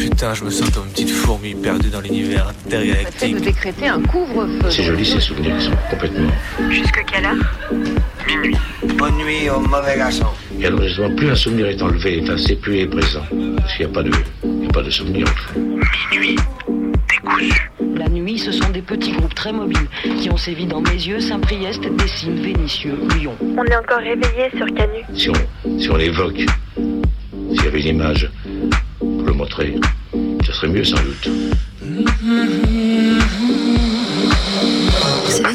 [0.00, 3.38] Putain, je me sens comme une petite fourmi perdue dans l'univers intergalactique.
[3.42, 4.70] décréter un couvre-feu.
[4.70, 6.30] C'est joli ces souvenirs qui sont complètement.
[6.70, 7.36] Jusque quelle heure?
[8.26, 8.56] Minuit.
[8.96, 10.24] Bonne nuit au mauvais garçon.
[10.58, 13.20] Et alors justement, plus un souvenir est enlevé, enfin c'est plus est présent.
[13.58, 14.10] Parce qu'il n'y a pas de,
[14.42, 15.60] il y a pas de souvenir en fait.
[16.12, 16.36] Minuit.
[17.10, 17.70] Décousu.
[17.96, 19.86] La nuit, ce sont des petits groupes très mobiles
[20.18, 23.34] qui ont sévi dans mes yeux, Saint-Priest, Dessines, Vénitieux, Lyon.
[23.42, 25.04] On est encore réveillé sur Canu.
[25.14, 26.40] Si on, si on l'évoque,
[26.76, 28.30] s'il y avait une image
[29.32, 29.74] montrer,
[30.44, 31.28] ce serait mieux sans doute.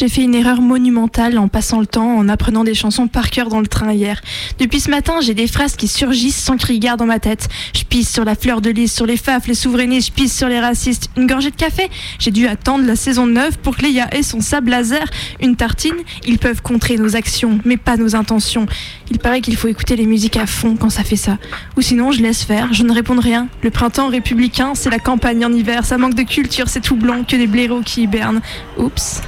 [0.00, 3.50] J'ai fait une erreur monumentale en passant le temps, en apprenant des chansons par cœur
[3.50, 4.22] dans le train hier.
[4.58, 7.50] Depuis ce matin, j'ai des phrases qui surgissent sans crier gare dans ma tête.
[7.76, 10.48] Je pisse sur la fleur de lys, sur les faf, les souverainistes, je pisse sur
[10.48, 11.10] les racistes.
[11.18, 11.90] Une gorgée de café?
[12.18, 15.04] J'ai dû attendre la saison 9 pour que Léa ait son sable laser.
[15.38, 15.96] Une tartine?
[16.26, 18.64] Ils peuvent contrer nos actions, mais pas nos intentions.
[19.10, 21.36] Il paraît qu'il faut écouter les musiques à fond quand ça fait ça.
[21.76, 23.48] Ou sinon, je laisse faire, je ne réponds rien.
[23.62, 25.84] Le printemps républicain, c'est la campagne en hiver.
[25.84, 28.40] Ça manque de culture, c'est tout blanc que des blaireaux qui hibernent.
[28.78, 29.20] Oups.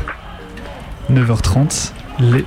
[1.11, 2.45] 9h30, les-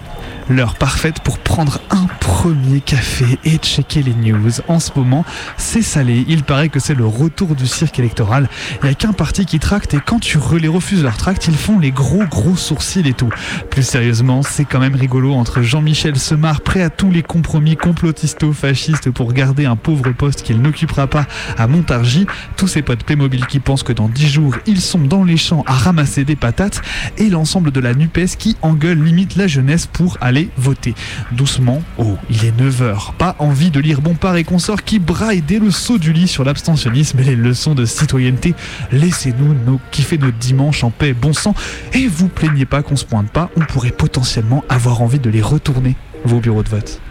[0.49, 4.51] l'heure parfaite pour prendre un premier café et checker les news.
[4.67, 5.25] En ce moment,
[5.57, 6.25] c'est salé.
[6.27, 8.49] Il paraît que c'est le retour du cirque électoral.
[8.81, 11.55] Il n'y a qu'un parti qui tracte et quand tu les refuses leur tract, ils
[11.55, 13.29] font les gros gros sourcils et tout.
[13.69, 19.11] Plus sérieusement, c'est quand même rigolo entre Jean-Michel Semar prêt à tous les compromis complotisto-fascistes
[19.11, 21.25] pour garder un pauvre poste qu'il n'occupera pas
[21.57, 25.23] à Montargis, tous ses potes Playmobil qui pensent que dans 10 jours, ils sont dans
[25.23, 26.81] les champs à ramasser des patates
[27.17, 30.93] et l'ensemble de la NUPES qui engueule limite la jeunesse pour aller voter.
[31.31, 33.13] Doucement, oh, il est 9h.
[33.17, 36.43] Pas envie de lire Bompard et consorts qui braillent dès le saut du lit sur
[36.43, 38.53] l'abstentionnisme et les leçons de citoyenneté.
[38.91, 41.53] Laissez-nous nos, kiffer notre dimanche en paix bon sang
[41.93, 45.41] et vous plaignez pas qu'on se pointe pas, on pourrait potentiellement avoir envie de les
[45.41, 47.01] retourner, vos bureaux de vote.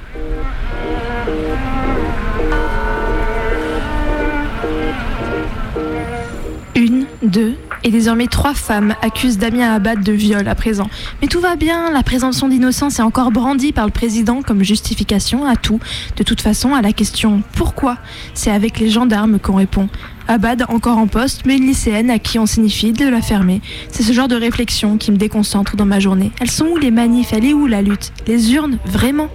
[7.34, 10.88] Deux, et désormais trois femmes accusent Damien Abad de viol à présent.
[11.20, 15.44] Mais tout va bien, la présomption d'innocence est encore brandie par le président comme justification
[15.44, 15.80] à tout.
[16.16, 17.98] De toute façon, à la question pourquoi,
[18.34, 19.88] c'est avec les gendarmes qu'on répond.
[20.28, 23.60] Abad encore en poste, mais une lycéenne à qui on signifie de la fermer.
[23.90, 26.30] C'est ce genre de réflexion qui me déconcentre dans ma journée.
[26.40, 27.32] Elles sont où les manifs?
[27.32, 28.12] Elle est où la lutte?
[28.28, 29.28] Les urnes Vraiment?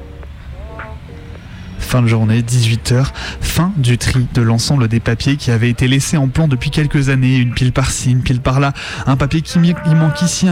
[1.89, 3.07] Fin de journée, 18h,
[3.41, 7.09] fin du tri de l'ensemble des papiers qui avaient été laissés en plan depuis quelques
[7.09, 8.73] années, une pile par-ci, une pile par-là,
[9.07, 10.47] un papier qui manque ici,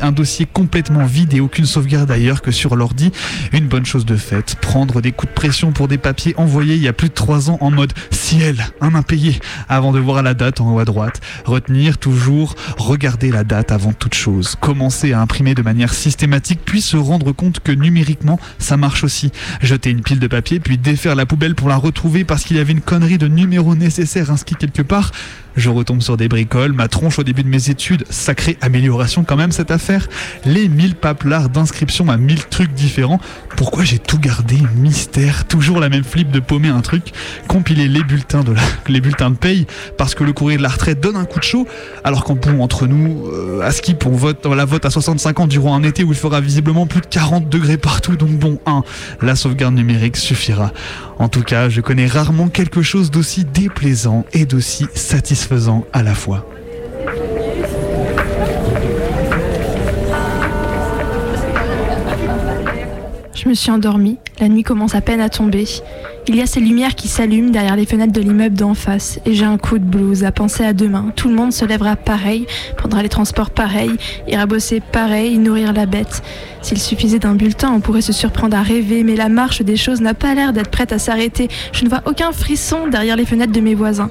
[0.00, 3.12] un dossier complètement vide et aucune sauvegarde ailleurs que sur l'ordi.
[3.52, 6.82] Une bonne chose de faite, prendre des coups de pression pour des papiers envoyés il
[6.82, 9.38] y a plus de 3 ans en mode ciel, un impayé,
[9.68, 11.20] avant de voir la date en haut à droite.
[11.44, 16.80] Retenir toujours, regarder la date avant toute chose, commencer à imprimer de manière systématique, puis
[16.80, 19.32] se rendre compte que numériquement, ça marche aussi.
[19.60, 22.60] Jeter une pile de papier, puis défaire la poubelle pour la retrouver parce qu'il y
[22.60, 25.12] avait une connerie de numéro nécessaire inscrit quelque part.
[25.58, 29.34] Je retombe sur des bricoles, ma tronche au début de mes études, sacrée amélioration quand
[29.34, 30.06] même cette affaire.
[30.44, 33.18] Les 1000 paplards d'inscription à 1000 trucs différents.
[33.56, 35.46] Pourquoi j'ai tout gardé Mystère.
[35.48, 37.06] Toujours la même flip de paumer un truc.
[37.48, 39.66] Compiler les bulletins de, la- les bulletins de paye
[39.96, 41.66] parce que le courrier de la retraite donne un coup de chaud.
[42.04, 45.46] Alors qu'en bon, entre nous, euh, à Skip, on vote, la vote à 65 ans
[45.48, 48.14] durant un été où il fera visiblement plus de 40 degrés partout.
[48.14, 48.84] Donc bon, 1.
[49.22, 50.72] La sauvegarde numérique suffira.
[51.18, 55.47] En tout cas, je connais rarement quelque chose d'aussi déplaisant et d'aussi satisfaisant
[55.92, 56.44] à la fois.
[63.34, 64.18] Je me suis endormie.
[64.40, 65.64] La nuit commence à peine à tomber.
[66.26, 69.20] Il y a ces lumières qui s'allument derrière les fenêtres de l'immeuble d'en face.
[69.24, 71.12] Et j'ai un coup de blues à penser à demain.
[71.16, 72.46] Tout le monde se lèvera pareil,
[72.76, 73.96] prendra les transports pareils,
[74.26, 76.22] ira bosser pareil, nourrir la bête.
[76.60, 80.02] S'il suffisait d'un bulletin, on pourrait se surprendre à rêver, mais la marche des choses
[80.02, 81.48] n'a pas l'air d'être prête à s'arrêter.
[81.72, 84.10] Je ne vois aucun frisson derrière les fenêtres de mes voisins.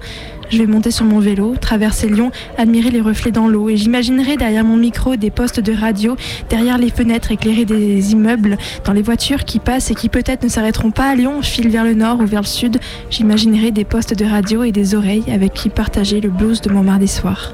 [0.50, 4.38] Je vais monter sur mon vélo, traverser Lyon, admirer les reflets dans l'eau et j'imaginerai
[4.38, 6.16] derrière mon micro des postes de radio,
[6.50, 10.50] derrière les fenêtres éclairées des immeubles, dans les voitures qui passent et qui peut-être ne
[10.50, 12.78] s'arrêteront pas à Lyon, filent vers le nord ou vers le sud.
[13.10, 16.84] J'imaginerai des postes de radio et des oreilles avec qui partager le blues de mon
[16.84, 17.54] mardi soir.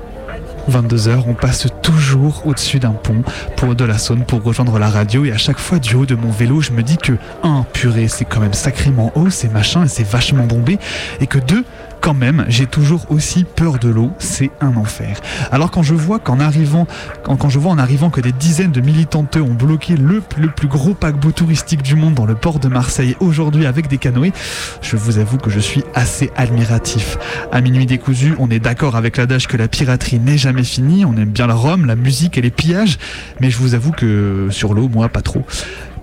[0.69, 3.21] 22h, on passe toujours au-dessus d'un pont
[3.57, 6.15] pour de la Saône pour rejoindre la radio et à chaque fois du haut de
[6.15, 7.13] mon vélo, je me dis que
[7.43, 10.79] 1 purée, c'est quand même sacrément haut, c'est machin et c'est vachement bombé
[11.19, 11.65] et que 2
[12.03, 15.21] quand même, j'ai toujours aussi peur de l'eau, c'est un enfer.
[15.53, 16.85] Alors quand je vois qu'en arrivant,
[17.23, 20.49] quand, quand, je vois en arrivant que des dizaines de militanteux ont bloqué le, le
[20.49, 24.33] plus gros paquebot touristique du monde dans le port de Marseille aujourd'hui avec des canoës,
[24.81, 27.17] je vous avoue que je suis assez admiratif.
[27.53, 31.15] À minuit décousu, on est d'accord avec l'adage que la piraterie n'est jamais finie, on
[31.15, 32.99] aime bien le rhum, la musique et les pillages,
[33.39, 35.45] mais je vous avoue que sur l'eau, moi, pas trop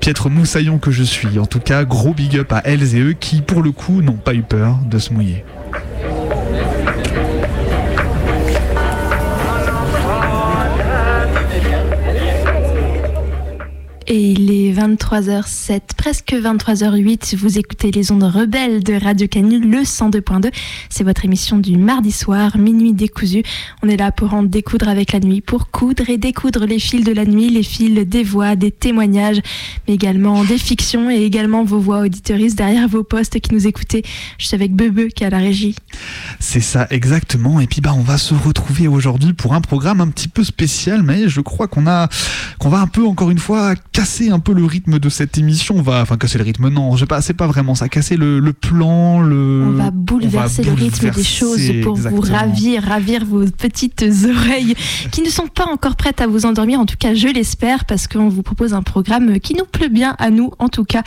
[0.00, 1.38] piètre moussaillon que je suis.
[1.38, 4.14] En tout cas, gros big up à elles et eux qui, pour le coup, n'ont
[4.14, 5.44] pas eu peur de se mouiller.
[14.12, 17.36] Et il est 23h07, presque 23h08.
[17.36, 20.50] Vous écoutez les ondes rebelles de Radio Canu, le 102.2.
[20.88, 23.44] C'est votre émission du mardi soir, minuit décousu.
[23.84, 27.04] On est là pour en découdre avec la nuit, pour coudre et découdre les fils
[27.04, 29.40] de la nuit, les fils des voix, des témoignages,
[29.86, 34.02] mais également des fictions et également vos voix auditoristes derrière vos postes qui nous écoutez.
[34.38, 35.76] Je suis avec Bebe qui est à la régie.
[36.40, 37.60] C'est ça, exactement.
[37.60, 41.04] Et puis bah, on va se retrouver aujourd'hui pour un programme un petit peu spécial,
[41.04, 42.08] mais je crois qu'on a,
[42.58, 45.74] qu'on va un peu encore une fois casser un peu le rythme de cette émission.
[45.76, 47.90] On va, enfin, casser le rythme, non, je sais pas, c'est pas vraiment ça.
[47.90, 49.66] Casser le, le plan, le.
[49.68, 52.22] On va bouleverser, on va le rythme des choses pour exactement.
[52.22, 54.74] vous ravir, ravir vos petites oreilles
[55.10, 56.80] qui ne sont pas encore prêtes à vous endormir.
[56.80, 60.16] En tout cas, je l'espère parce qu'on vous propose un programme qui nous plaît bien
[60.18, 60.50] à nous.
[60.58, 61.02] En tout cas,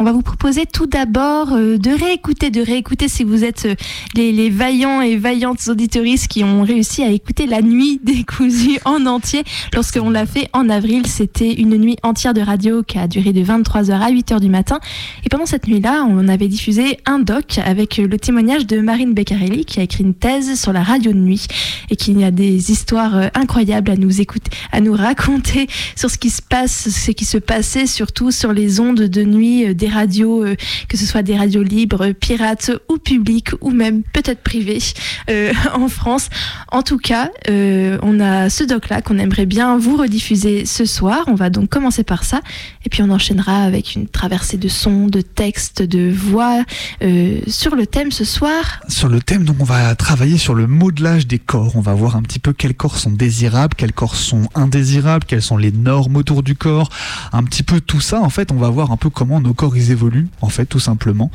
[0.00, 3.74] on va vous proposer tout d'abord euh, de réécouter, de réécouter si vous êtes euh,
[4.16, 9.06] les, les vaillants et vaillantes auditoristes qui ont réussi à écouter la nuit décousue en
[9.06, 9.44] entier.
[9.74, 13.42] Lorsqu'on l'a fait en avril, c'était une nuit entière de radio qui a duré de
[13.42, 14.80] 23h à 8h du matin.
[15.24, 19.64] Et pendant cette nuit-là, on avait diffusé un doc avec le témoignage de Marine Beccarelli
[19.64, 21.46] qui a écrit une thèse sur la radio de nuit
[21.90, 26.18] et qui a des histoires euh, incroyables à nous écouter, à nous raconter sur ce
[26.18, 29.88] qui se passe, ce qui se passait surtout sur les ondes de nuit euh, des
[29.88, 30.56] radios, euh,
[30.88, 34.78] que ce soit des radios libres, pirates ou publiques ou même peut-être privées
[35.74, 36.28] en France.
[36.70, 41.24] En tout cas, on a ce doc-là qu'on aimerait bien vous rediffuser ce soir.
[41.26, 42.40] On va donc commencer par ça
[42.84, 46.64] et puis on enchaînera avec une traversée de sons, de textes, de voix
[47.02, 48.80] euh, sur le thème ce soir.
[48.88, 51.76] Sur le thème, donc on va travailler sur le modelage des corps.
[51.76, 55.42] On va voir un petit peu quels corps sont désirables, quels corps sont indésirables, quelles
[55.42, 56.88] sont les normes autour du corps,
[57.32, 58.20] un petit peu tout ça.
[58.20, 60.80] En fait, on va voir un peu comment nos corps ils évoluent, en fait, tout
[60.80, 61.30] simplement.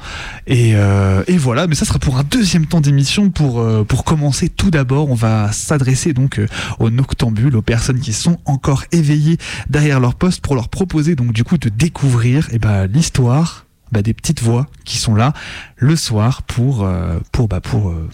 [0.48, 3.30] Et, euh, et voilà, mais ça sera pour un deuxième temps d'émission.
[3.30, 6.42] Pour, euh, pour commencer, tout d'abord, on va s'adresser donc
[6.80, 9.38] aux noctambules, aux personnes qui sont encore éveillées
[9.70, 14.02] derrière leur poste pour leur proposer donc du coup de découvrir eh ben, l'histoire bah,
[14.02, 15.34] des petites voix qui sont là
[15.78, 18.10] le soir pour, euh, pour, bah, pour euh,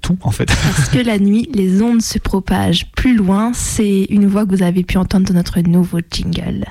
[0.00, 0.46] tout en fait.
[0.46, 3.52] Parce que la nuit, les ondes se propagent plus loin.
[3.54, 6.64] C'est une voix que vous avez pu entendre dans notre nouveau jingle.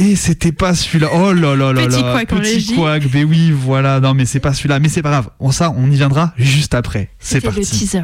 [0.00, 1.08] Et c'était pas celui-là.
[1.12, 2.12] Oh là là là Petit là.
[2.12, 3.02] couac Petit couac.
[3.12, 4.00] Mais oui, voilà.
[4.00, 4.80] Non, mais c'est pas celui-là.
[4.80, 5.28] Mais c'est pas grave.
[5.40, 7.10] On ça, on y viendra juste après.
[7.18, 7.60] C'est le parti.
[7.60, 8.02] teaser.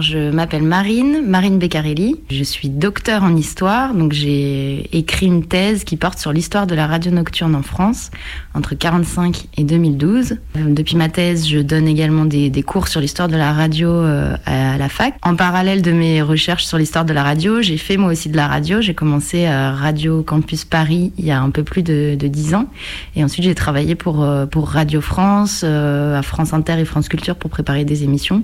[0.00, 2.16] Je m'appelle Marine, Marine Beccarelli.
[2.28, 6.74] Je suis docteur en histoire, donc j'ai écrit une thèse qui porte sur l'histoire de
[6.74, 8.10] la radio nocturne en France
[8.54, 10.32] entre 45 et 2012.
[10.56, 14.36] Euh, Depuis ma thèse, je donne également des, cours sur l'histoire de la radio euh,
[14.46, 15.14] à la fac.
[15.22, 18.36] En parallèle de mes recherches sur l'histoire de la radio, j'ai fait moi aussi de
[18.36, 18.80] la radio.
[18.80, 22.54] J'ai commencé à Radio Campus Paris il y a un peu plus de, de 10
[22.54, 22.66] ans.
[23.14, 27.36] Et ensuite, j'ai travaillé pour, euh, Radio France, euh, à France Inter et France Culture
[27.36, 28.42] pour préparer des émissions.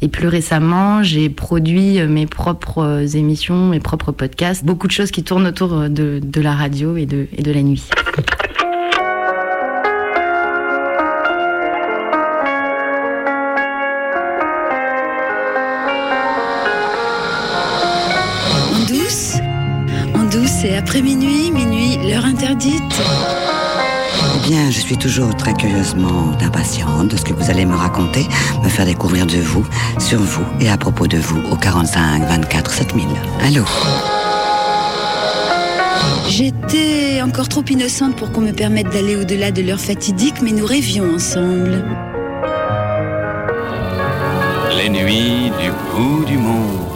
[0.00, 4.92] Et plus récemment, j'ai produit euh, mes propres euh, émissions, mes propres podcasts, beaucoup de
[4.92, 7.90] choses qui tournent autour euh, de, la radio et de, et de la nuit.
[18.72, 19.38] En douce
[20.14, 23.02] En douce, c'est après minuit, minuit, l'heure interdite.
[24.48, 28.26] Bien, je suis toujours très curieusement impatiente de ce que vous allez me raconter,
[28.64, 29.62] me faire découvrir de vous,
[29.98, 33.06] sur vous et à propos de vous au 45 24 7000.
[33.42, 33.62] Allô?
[36.30, 40.64] J'étais encore trop innocente pour qu'on me permette d'aller au-delà de l'heure fatidique, mais nous
[40.64, 41.84] rêvions ensemble.
[44.78, 46.86] Les nuits du bout du monde.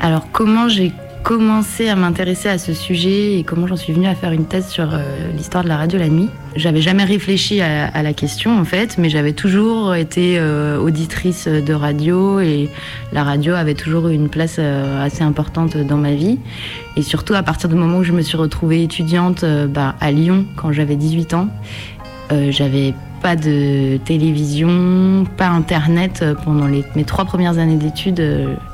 [0.00, 4.14] Alors comment j'ai commencé à m'intéresser à ce sujet et comment j'en suis venue à
[4.14, 6.28] faire une thèse sur euh, l'histoire de la radio la nuit.
[6.56, 11.72] J'avais jamais réfléchi à, la question en fait, mais j'avais toujours été euh, auditrice de
[11.72, 12.68] radio et
[13.12, 16.38] la radio avait toujours eu une place euh, assez importante dans ma vie.
[16.96, 20.44] Et surtout à partir du moment où je me suis retrouvée étudiante bah, à Lyon
[20.56, 21.48] quand j'avais 18 ans,
[22.50, 28.20] j'avais pas de télévision, pas internet pendant les, mes trois premières années d'études.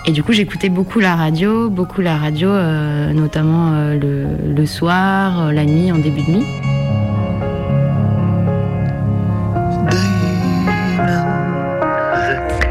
[0.06, 4.66] Et du coup, j'écoutais beaucoup la radio, beaucoup la radio, euh, notamment euh, le, le,
[4.66, 6.46] soir, la nuit, en début de nuit.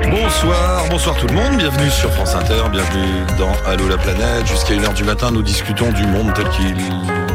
[0.09, 4.47] Bonsoir, bonsoir tout le monde, bienvenue sur France Inter, bienvenue dans Allô la planète.
[4.47, 6.75] Jusqu'à 1h du matin, nous discutons du monde tel qu'il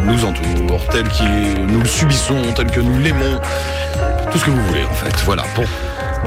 [0.04, 3.40] nous entoure, tel que nous le subissons, tel que nous l'aimons
[4.32, 5.14] tout ce que vous voulez en fait.
[5.24, 5.44] Voilà.
[5.54, 5.62] Bon.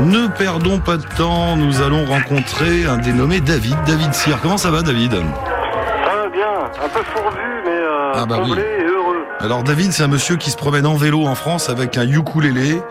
[0.05, 4.39] Ne perdons pas de temps, nous allons rencontrer un dénommé David, David Cyr.
[4.41, 5.11] Comment ça va David?
[5.11, 8.57] Ça va bien, un peu fourbu mais euh, ah bah oui.
[8.57, 9.25] et heureux.
[9.41, 12.81] Alors David c'est un monsieur qui se promène en vélo en France avec un ukulélé,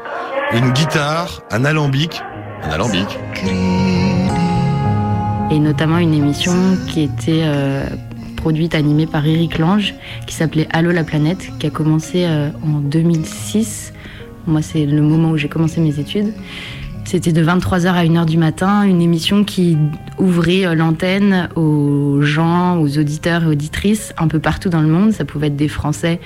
[0.53, 2.23] une guitare, un alambic.
[2.63, 3.19] Un alambic.
[5.51, 6.53] Et notamment une émission
[6.89, 7.85] qui était euh,
[8.37, 9.95] produite, animée par Eric Lange,
[10.27, 13.93] qui s'appelait Allô la planète, qui a commencé euh, en 2006
[14.47, 16.33] moi, c'est le moment où j'ai commencé mes études.
[17.07, 19.77] C'était de 23h à 1h du matin, une émission qui
[20.19, 25.13] ouvrait l'antenne aux gens, aux auditeurs et auditrices un peu partout dans le monde.
[25.13, 26.19] Ça pouvait être des Français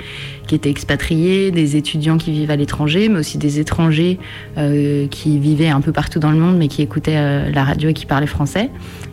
[0.47, 4.18] qui étaient expatriés, des étudiants qui vivent à l'étranger, mais aussi des étrangers
[4.56, 7.90] euh, qui vivaient un peu partout dans le monde, mais qui écoutaient euh, la radio
[7.90, 8.70] et qui parlaient français,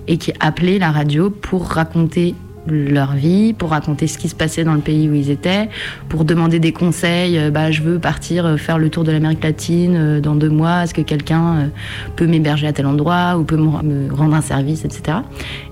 [0.07, 2.35] et qui appelaient la radio pour raconter
[2.67, 5.69] leur vie, pour raconter ce qui se passait dans le pays où ils étaient,
[6.09, 7.37] pour demander des conseils.
[7.37, 10.49] Euh, bah, je veux partir euh, faire le tour de l'Amérique latine euh, dans deux
[10.49, 10.83] mois.
[10.83, 11.69] Est-ce que quelqu'un
[12.15, 15.19] peut m'héberger à tel endroit ou peut me rendre un service, etc.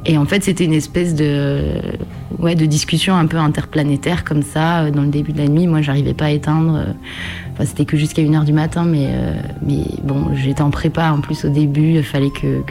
[0.06, 1.62] Et en fait, c'était une espèce de,
[2.40, 5.68] ouais, de discussion un peu interplanétaire comme ça dans le début de la nuit.
[5.68, 6.86] Moi, j'arrivais pas à éteindre.
[7.66, 9.10] C'était que jusqu'à 1h du matin, mais,
[9.66, 11.94] mais bon, j'étais en prépa en plus au début.
[11.96, 12.64] Il fallait que,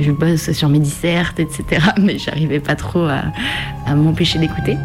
[0.00, 1.82] je bosse sur mes dissertes, etc.
[2.00, 4.76] Mais j'arrivais pas trop à m'empêcher d'écouter.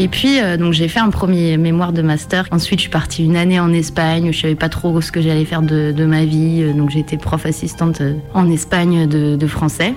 [0.00, 2.46] Et puis, euh, donc j'ai fait un premier mémoire de master.
[2.52, 4.32] Ensuite, je suis partie une année en Espagne.
[4.32, 6.62] Je savais pas trop ce que j'allais faire de, ma vie.
[6.62, 9.92] Euh, donc, j'étais prof assistante euh, en Espagne de français.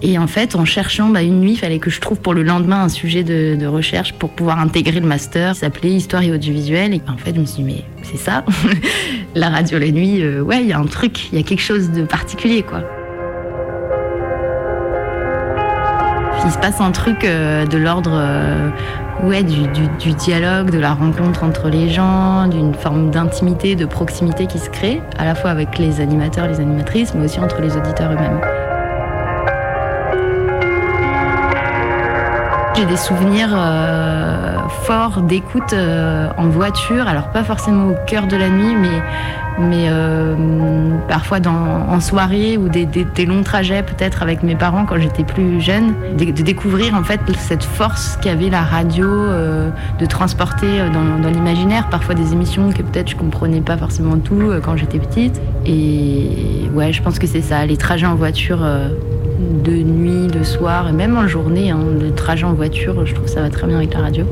[0.00, 2.42] Et en fait, en cherchant bah, une nuit, il fallait que je trouve pour le
[2.42, 5.54] lendemain un sujet de, recherche pour pouvoir intégrer le master.
[5.54, 6.94] Ça s'appelait Histoire et audiovisuel.
[6.94, 8.44] Et en fait, je me suis dit, mais c'est ça
[9.34, 11.60] La radio la nuit, euh, ouais, il y a un truc, il y a quelque
[11.60, 12.82] chose de particulier, quoi.
[16.44, 18.70] Il se passe un truc euh, de l'ordre euh,
[19.42, 24.70] du, dialogue, de la rencontre entre les gens, d'une forme d'intimité, de proximité qui se
[24.70, 28.40] crée, à la fois avec les animateurs, les animatrices, mais aussi entre les auditeurs eux-mêmes.
[32.78, 38.36] J'ai des souvenirs euh, forts d'écoute euh, en voiture, alors pas forcément au cœur de
[38.36, 39.02] la nuit, mais,
[39.58, 40.36] mais euh,
[41.08, 42.86] parfois en soirée ou des,
[43.26, 47.64] longs trajets peut-être avec mes parents quand j'étais plus jeune, de, découvrir en fait cette
[47.64, 49.08] force qu'avait la radio
[49.98, 54.52] de transporter dans, dans l'imaginaire, parfois des émissions que peut-être je comprenais pas forcément tout
[54.62, 55.40] quand j'étais petite.
[55.66, 58.60] Et ouais, je pense que c'est ça, les trajets en voiture
[59.38, 63.28] de nuit, de soir, et même en journée, hein, le trajet en voiture, je trouve
[63.28, 64.24] ça va très bien avec la radio.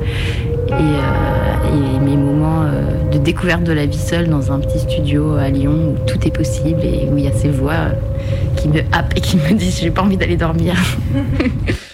[0.68, 5.34] Et, euh, mes moments euh, de découverte de la vie seule dans un petit studio
[5.34, 7.90] à Lyon où tout est possible et où il y a ces voix
[8.56, 10.74] qui me happent et qui me disent j'ai pas envie d'aller dormir.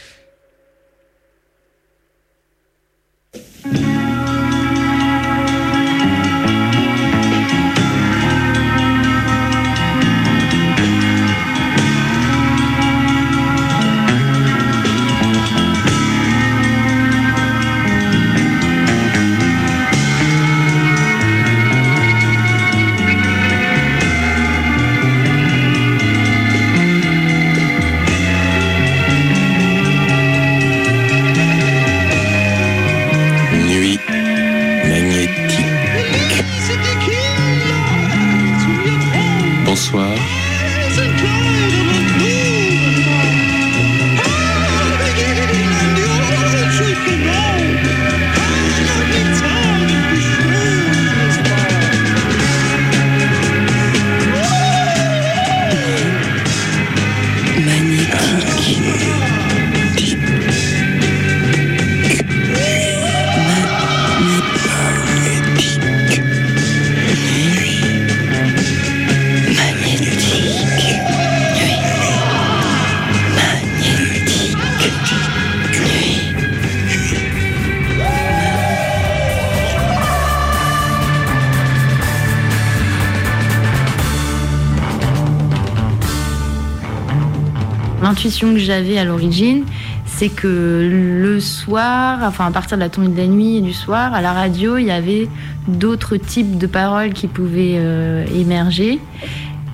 [88.72, 89.64] à l'origine,
[90.06, 90.88] c'est que
[91.22, 94.20] le soir, enfin à partir de la tombée de la nuit et du soir, à
[94.20, 95.28] la radio, il y avait
[95.68, 98.98] d'autres types de paroles qui pouvaient euh, émerger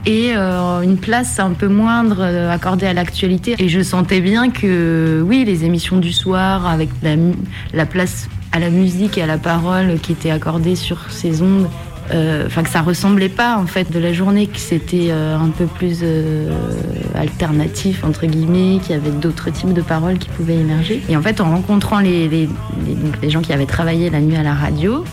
[0.06, 3.56] et euh, une place un peu moindre euh, accordée à l'actualité.
[3.58, 7.16] Et je sentais bien que, oui, les émissions du soir, avec la,
[7.74, 11.68] la place à la musique et à la parole qui était accordée sur ces ondes,
[12.10, 16.04] enfin que ça ressemblait pas en fait de la journée, que c'était un peu plus
[17.14, 21.02] alternatif entre guillemets, qu'il y avait d'autres types de paroles qui pouvaient émerger.
[21.08, 22.48] Et en fait, en rencontrant les, les,
[23.22, 25.04] les, gens qui avaient travaillé la nuit à la radio,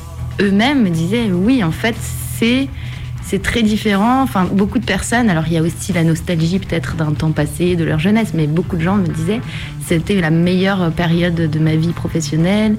[0.42, 1.96] eux-mêmes me disaient oui, en fait,
[2.38, 2.68] c'est
[3.26, 4.22] c'est très différent.
[4.22, 7.76] Enfin, beaucoup de personnes, alors il y a aussi la nostalgie peut-être d'un temps passé,
[7.76, 9.42] de leur jeunesse, mais beaucoup de gens me disaient
[9.88, 12.78] c'était la meilleure période de ma vie professionnelle.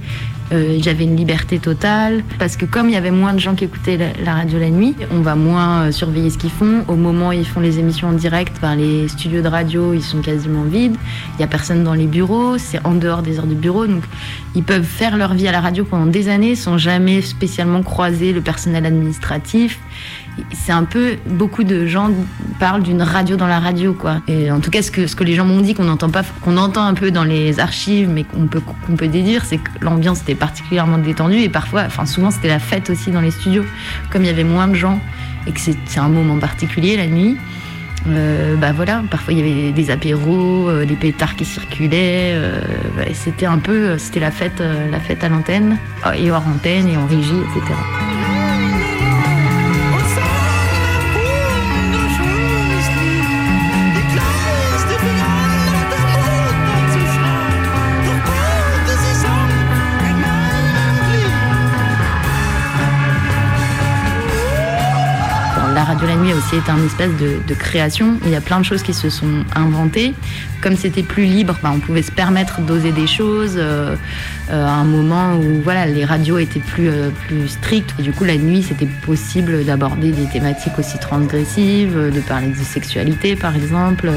[0.53, 3.65] Euh, j'avais une liberté totale parce que comme il y avait moins de gens qui
[3.65, 6.85] écoutaient la, radio la nuit, on va moins euh, surveiller ce qu'ils font.
[6.87, 10.03] Au moment où ils font les émissions en direct, ben, les studios de radio ils
[10.03, 10.97] sont quasiment vides.
[11.37, 14.05] Il y a personne dans les bureaux, c'est en dehors des heures de bureau, donc
[14.55, 18.33] ils peuvent faire leur vie à la radio pendant des années sans jamais spécialement croiser
[18.33, 19.81] le personnel administratif
[20.53, 22.11] c'est un peu beaucoup de gens
[22.61, 24.21] parlent d'une radio dans la radio quoi.
[24.29, 26.23] Et en tout cas ce que ce que les gens m'ont dit qu'on entend pas
[26.43, 28.63] qu'on entend dans les archives mais qu'on peut
[28.97, 32.89] peut déduire c'est que l'ambiance était particulièrement détendue et parfois enfin souvent c'était la fête
[32.91, 33.65] aussi dans les studios
[34.11, 34.99] comme il y avait moins de gens
[35.47, 37.37] et que c'est un moment particulier la nuit.
[38.09, 42.33] Euh, bah voilà, parfois il y avait des apéros, euh, des pétards qui circulaient.
[42.35, 42.61] Euh,
[43.15, 45.79] c'était un peu, c'était la fête, euh, la fête à l'antenne
[46.17, 47.75] et hors antenne et en régie, etc.
[66.37, 68.19] aussi été un espèce de, création.
[68.25, 70.15] Il y a plein de choses qui se sont inventées.
[70.63, 73.95] Comme c'était plus libre, bah, on pouvait se permettre d'oser des choses euh,
[74.51, 75.63] euh, à un moment où
[75.95, 77.11] les radios étaient plus, euh,
[77.47, 78.01] strictes.
[78.01, 83.37] Du coup, la nuit, c'était possible d'aborder des thématiques aussi transgressives, de parler de sexualité,
[83.37, 84.11] par exemple,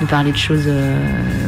[0.00, 0.68] de parler de choses,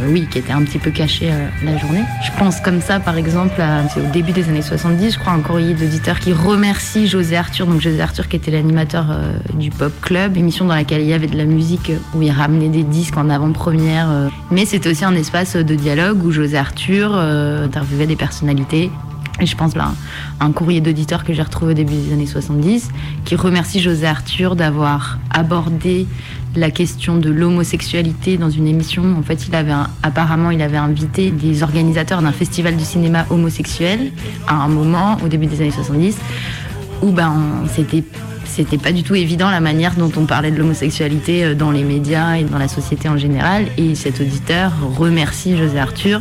[0.09, 1.31] oui, qui étaient un petit peu cachées
[1.65, 2.03] la journée.
[2.25, 3.63] Je pense comme ça, par exemple,
[3.97, 7.81] au début des années 70, je crois, un courrier d'auditeur qui remercie José Arthur, donc
[7.81, 9.07] José Arthur qui était l'animateur
[9.55, 12.69] du Pop Club, émission dans laquelle il y avait de la musique où il ramenait
[12.69, 14.31] des disques en avant-première.
[14.51, 18.91] Mais c'était aussi un espace de dialogue où José Arthur euh, interviewait des personnalités.
[19.41, 19.93] Et je pense là
[20.41, 22.91] un courrier d'auditeur que j'ai retrouvé au début des années 70
[23.25, 26.07] qui remercie José Arthur d'avoir abordé
[26.57, 29.17] la question de l'homosexualité dans une émission.
[29.17, 34.13] En fait, il avait apparemment il avait invité des organisateurs d'un festival du cinéma homosexuel
[34.49, 36.19] à un moment au début des années 70
[37.03, 37.35] où ben
[37.75, 38.05] c'était
[38.53, 42.37] c'était pas du tout évident la manière dont on parlait de l'homosexualité dans les médias
[42.37, 43.67] et dans la société en général.
[43.79, 46.21] Et cet auditeur remercie José Arthur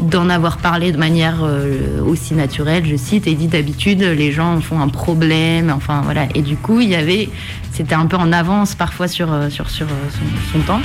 [0.00, 4.56] d'en avoir parlé de manière euh, aussi naturelle, je cite, et dit d'habitude les gens
[4.56, 6.26] en font un problème, enfin voilà.
[6.34, 7.28] Et du coup, il y avait,
[7.72, 10.80] c'était un peu en avance parfois sur, sur, sur son, son temps.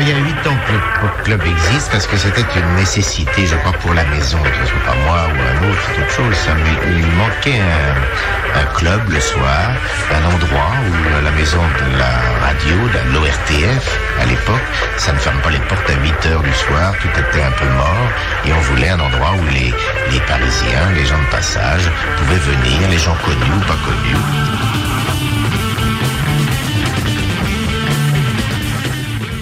[0.00, 3.56] Il y a huit ans que le Club existe parce que c'était une nécessité, je
[3.56, 6.36] crois, pour la maison, que ce soit pas moi ou un autre, c'est autre chose.
[6.36, 7.60] Ça, mais il manquait
[8.54, 9.70] un, club le soir,
[10.12, 12.12] un endroit où la maison de la
[12.46, 16.54] radio, de l'ORTF, à l'époque, ça ne ferme pas les portes à 8 heures du
[16.54, 18.08] soir, tout était un peu mort,
[18.44, 19.72] et on voulait un endroit où les,
[20.12, 24.87] les Parisiens, les gens de passage, pouvaient venir, les gens connus ou pas connus.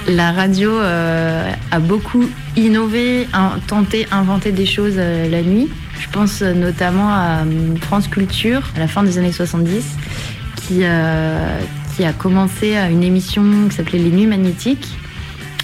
[0.09, 2.25] La radio euh, a beaucoup
[2.57, 5.69] innové, in, tenté, inventé des choses euh, la nuit.
[5.99, 7.45] Je pense notamment à
[7.81, 9.97] France Culture, à la fin des années 70,
[10.57, 11.59] qui, euh,
[12.05, 14.87] a commencé à une émission qui s'appelait Les Nuits Magnétiques,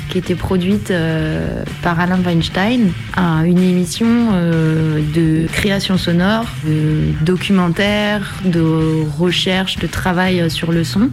[0.08, 8.34] qui était produite euh, par Alain Weinstein, une émission euh, de création sonore, de documentaire,
[8.44, 11.10] de recherche, de travail sur le son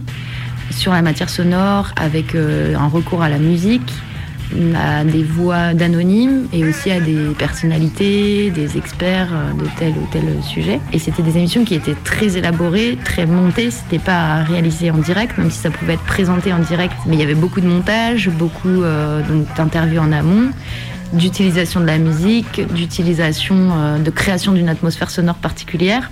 [0.70, 3.92] sur la matière sonore avec euh, un recours à la musique,
[4.74, 10.24] à des voix d'anonymes et aussi à des personnalités, des experts de tel ou tel
[10.42, 10.80] sujet.
[10.92, 13.70] Et c'était des émissions qui étaient très élaborées, très montées.
[13.70, 16.94] C'était pas réalisé en direct, même si ça pouvait être présenté en direct.
[17.06, 19.22] Mais il y avait beaucoup de montage, beaucoup euh,
[19.56, 20.50] d'interviews en amont
[21.12, 26.10] d'utilisation de la musique, d'utilisation, euh, de création d'une atmosphère sonore particulière.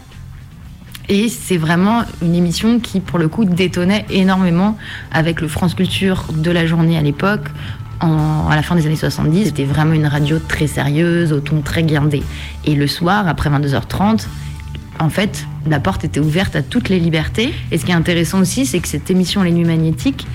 [1.08, 4.76] Et c'est vraiment une émission qui, pour le coup, détonnait énormément
[5.10, 7.46] avec le France Culture de la journée à l'époque.
[8.00, 11.82] à la fin des années 70, c'était vraiment une radio très sérieuse, au ton très
[11.82, 12.22] guindé.
[12.64, 14.26] Et le soir, après 22h30,
[15.00, 17.54] en fait, la porte était ouverte à toutes les libertés.
[17.70, 20.26] Et ce qui est intéressant aussi, c'est que cette émission Les Nuits Magnétiques,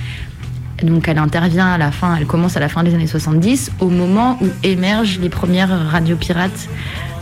[0.82, 3.90] donc elle intervient à la fin, elle commence à la fin des années 70, au
[3.90, 6.68] moment où émergent les premières radios pirates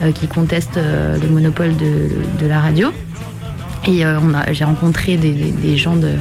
[0.01, 2.09] euh, qui contestent euh, le monopole de,
[2.39, 2.91] de la radio.
[3.87, 4.19] Et euh,
[4.51, 6.13] j'ai rencontré des, des- des gens de,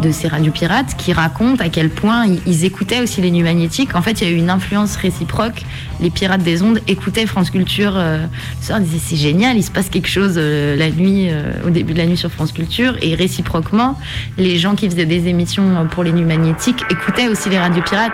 [0.00, 3.94] de ces radios pirates qui racontent à quel point ils, écoutaient aussi les nuits magnétiques.
[3.94, 5.62] En fait, il y a eu une influence réciproque.
[6.00, 8.18] Les pirates des ondes écoutaient France Culture euh,
[8.70, 11.92] ils disaient c'est génial, il se passe quelque chose euh, la nuit, euh, au début
[11.94, 12.94] de la nuit sur France Culture.
[13.02, 13.98] Et réciproquement,
[14.38, 18.12] les gens qui faisaient des émissions pour les nuits magnétiques écoutaient aussi les radios pirates.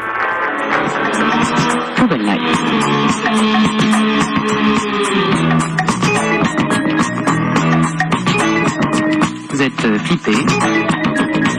[9.66, 10.32] Êtes euh, pipé,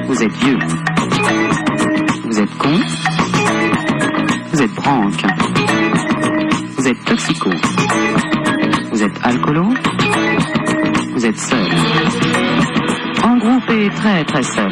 [0.06, 0.58] vous êtes vieux,
[2.24, 2.80] vous êtes con,
[4.50, 5.24] vous êtes branque,
[6.78, 7.50] vous êtes toxico,
[8.91, 9.74] vous êtes alcoolo,
[11.15, 11.67] vous êtes seul,
[13.26, 14.72] en groupe et très très seul,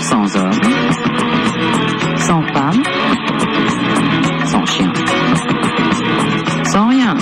[0.00, 0.60] sans homme,
[2.16, 2.82] sans femme,
[4.46, 4.92] sans chien,
[6.64, 7.14] sans rien.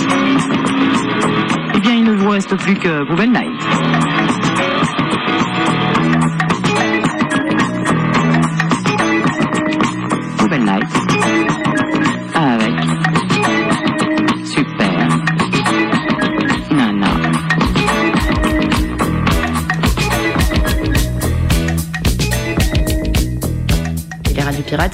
[1.73, 4.10] Eh bien, il ne vous reste plus que Poubelle Night.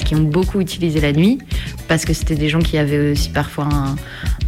[0.08, 1.38] Qui ont beaucoup utilisé la nuit
[1.86, 3.68] parce que c'était des gens qui avaient aussi parfois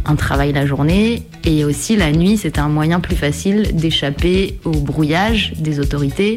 [0.05, 1.23] un, travail la journée.
[1.45, 6.35] Et aussi la nuit c'était un moyen plus facile d'échapper au brouillage des autorités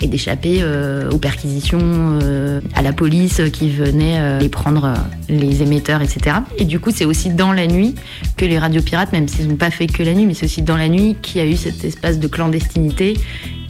[0.00, 4.94] et d'échapper euh, aux perquisitions euh, à la police qui venait euh, les prendre
[5.28, 7.94] les émetteurs etc et du coup c'est aussi dans la nuit
[8.36, 10.62] que les radios pirates même s'ils n'ont pas fait que la nuit mais c'est aussi
[10.62, 13.18] dans la nuit qu'il y a eu cet espace de clandestinité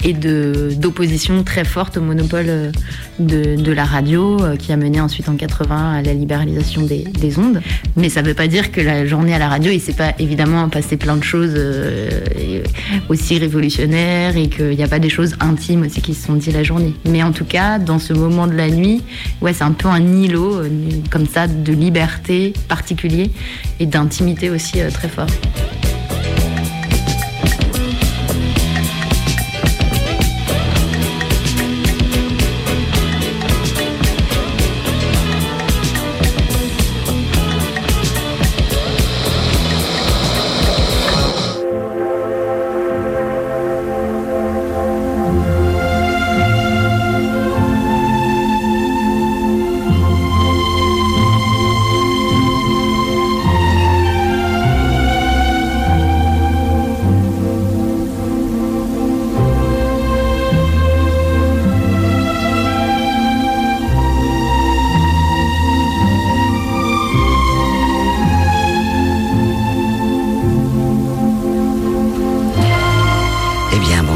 [0.04, 2.72] et d'opposition très forte au monopole euh,
[3.18, 7.04] de, de la radio euh, qui a mené ensuite en 80 à la libéralisation des,
[7.04, 7.60] des ondes.
[7.96, 10.14] Mais ça ne veut pas dire que la journée à la radio, il s'est pas
[10.18, 12.62] évidemment passé plein de choses euh,
[13.08, 16.52] aussi révolutionnaires et qu'il n'y a pas des choses intimes aussi qui se sont dit
[16.52, 16.94] la journée.
[17.04, 19.02] Mais en tout cas, dans ce moment de la nuit,
[19.40, 20.62] ouais, c'est un peu un îlot
[21.10, 23.30] comme ça de liberté particulier
[23.80, 25.26] et d'intimité aussi très fort.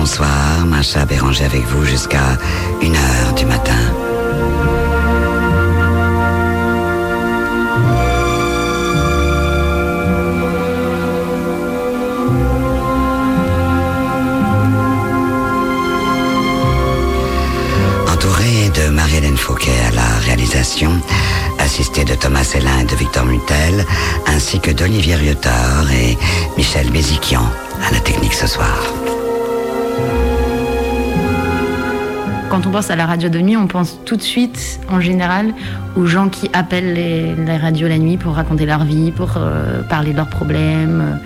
[0.02, 2.36] Bonsoir, Macha Béranger avec vous jusqu'à
[2.80, 3.72] 1h du matin.
[18.12, 20.90] Entouré de Marie-Hélène Fauquet à la réalisation,
[21.60, 23.86] assisté de Thomas Célin et de Victor Mutel,
[24.26, 26.18] ainsi que d'Olivier Riotor et
[26.56, 27.44] Michel Béziquian
[27.88, 29.01] à la technique ce soir.
[32.52, 35.54] Quand on pense à la radio de nuit, on pense tout de suite, en général,
[35.96, 39.80] aux gens qui appellent les, les radios la nuit pour raconter leur vie, pour euh,
[39.84, 41.18] parler de leurs problèmes,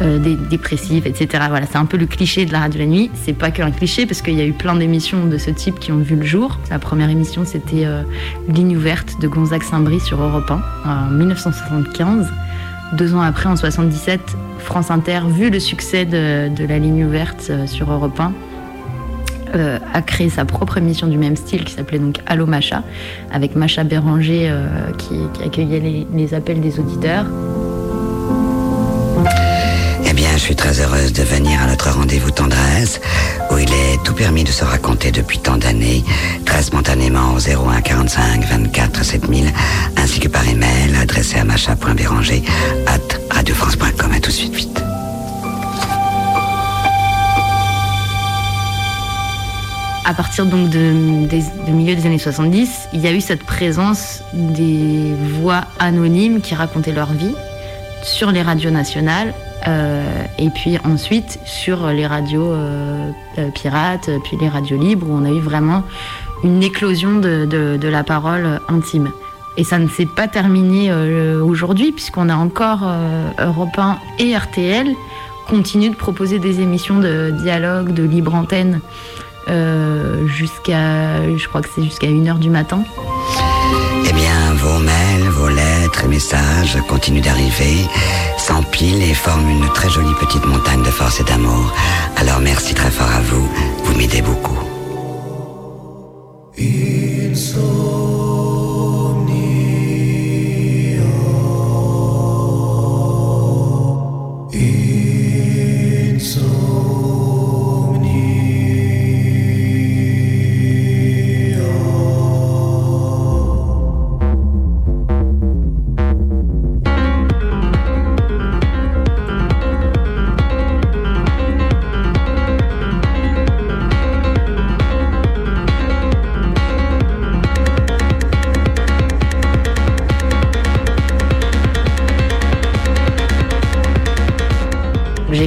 [0.00, 1.44] euh, des dépressifs, etc.
[1.50, 3.10] Voilà, c'est un peu le cliché de la radio la nuit.
[3.12, 5.92] C'est pas qu'un cliché, parce qu'il y a eu plein d'émissions de ce type qui
[5.92, 6.58] ont vu le jour.
[6.70, 8.02] La première émission, c'était euh,
[8.48, 12.26] Ligne ouverte de Gonzague Saint-Brie sur Europe 1 en 1975.
[12.94, 14.18] Deux ans après, en 77,
[14.60, 18.32] France Inter, vu le succès de, de la ligne ouverte sur Europe 1,
[19.54, 22.82] euh, a créé sa propre émission du même style qui s'appelait donc Allo Macha,
[23.32, 27.26] avec Macha Béranger euh, qui, accueillait les, les appels des auditeurs.
[30.06, 33.00] Eh bien, je suis très heureuse de venir à notre rendez-vous tendresse,
[33.50, 36.02] où il est tout permis de se raconter depuis tant d'années,
[36.44, 39.52] très spontanément au 01 45 24 7000,
[39.96, 42.42] ainsi que par email adressé à macha.béranger
[42.86, 44.12] at radiofrance.com.
[44.12, 44.82] À tout de suite,
[50.04, 55.14] À partir donc de, milieu des années 70, il y a eu cette présence des
[55.40, 57.34] voix anonymes qui racontaient leur vie
[58.02, 59.34] sur les radios nationales
[59.68, 65.14] Euh, et puis ensuite sur les radios euh, euh, pirates, puis les radios libres, où
[65.14, 65.84] on a eu vraiment
[66.42, 69.10] une éclosion de, la parole intime.
[69.56, 70.90] Et ça ne s'est pas terminé
[71.42, 72.88] aujourd'hui, puisqu'on a encore
[73.38, 74.94] Europe 1 et RTL
[75.48, 78.80] continuent de proposer des émissions de dialogue, de libre antenne,
[79.48, 82.82] euh, jusqu'à, je crois que c'est jusqu'à 1h du matin.
[84.08, 87.86] Eh bien, vos mails, vos lettres et messages continuent d'arriver,
[88.38, 91.72] s'empilent et forment une très jolie petite montagne de force et d'amour.
[92.16, 93.48] Alors merci très fort à vous,
[93.84, 94.58] vous m'aidez beaucoup.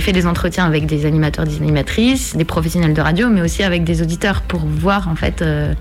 [0.04, 3.86] Fait des entretiens avec des animateurs, des animatrices, des professionnels de radio, mais aussi avec
[3.86, 5.74] des auditeurs pour voir en fait euh,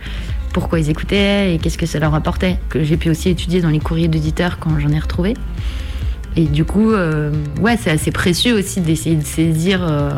[0.52, 2.58] pourquoi ils écoutaient et qu'est-ce que ça leur apportait.
[2.68, 5.34] Que j'ai pu aussi étudier dans les courriers d'auditeurs quand j'en ai retrouvé.
[6.36, 10.12] Et du coup, euh, ouais, c'est assez précieux aussi d'essayer de saisir euh,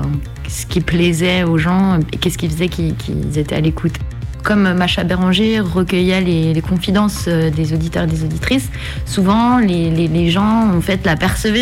[0.49, 3.95] ce qui plaisait aux gens et qu'est-ce qui faisait qu'ils étaient à l'écoute.
[4.45, 8.71] Comme Macha Béranger recueillait les, confidences euh, des auditeurs et des auditrices,
[9.07, 11.01] souvent les, gens en fait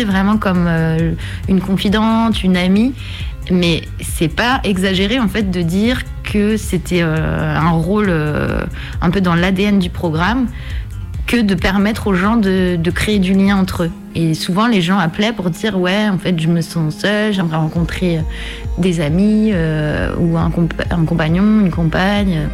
[0.05, 1.13] vraiment comme euh,
[1.47, 2.93] une confidente, une amie.
[3.51, 8.13] Mais c'est pas exagéré en fait de dire que c'était euh, un rôle
[9.01, 10.47] un peu dans l'ADN du programme
[11.25, 13.91] que de permettre aux gens de, créer du lien entre eux.
[14.13, 17.57] Et souvent, les gens appelaient pour dire Ouais, en fait, je me sens seule, j'aimerais
[17.57, 18.19] rencontrer
[18.77, 19.53] des amis
[20.19, 20.51] ou un
[21.05, 22.49] compagnon, une compagne.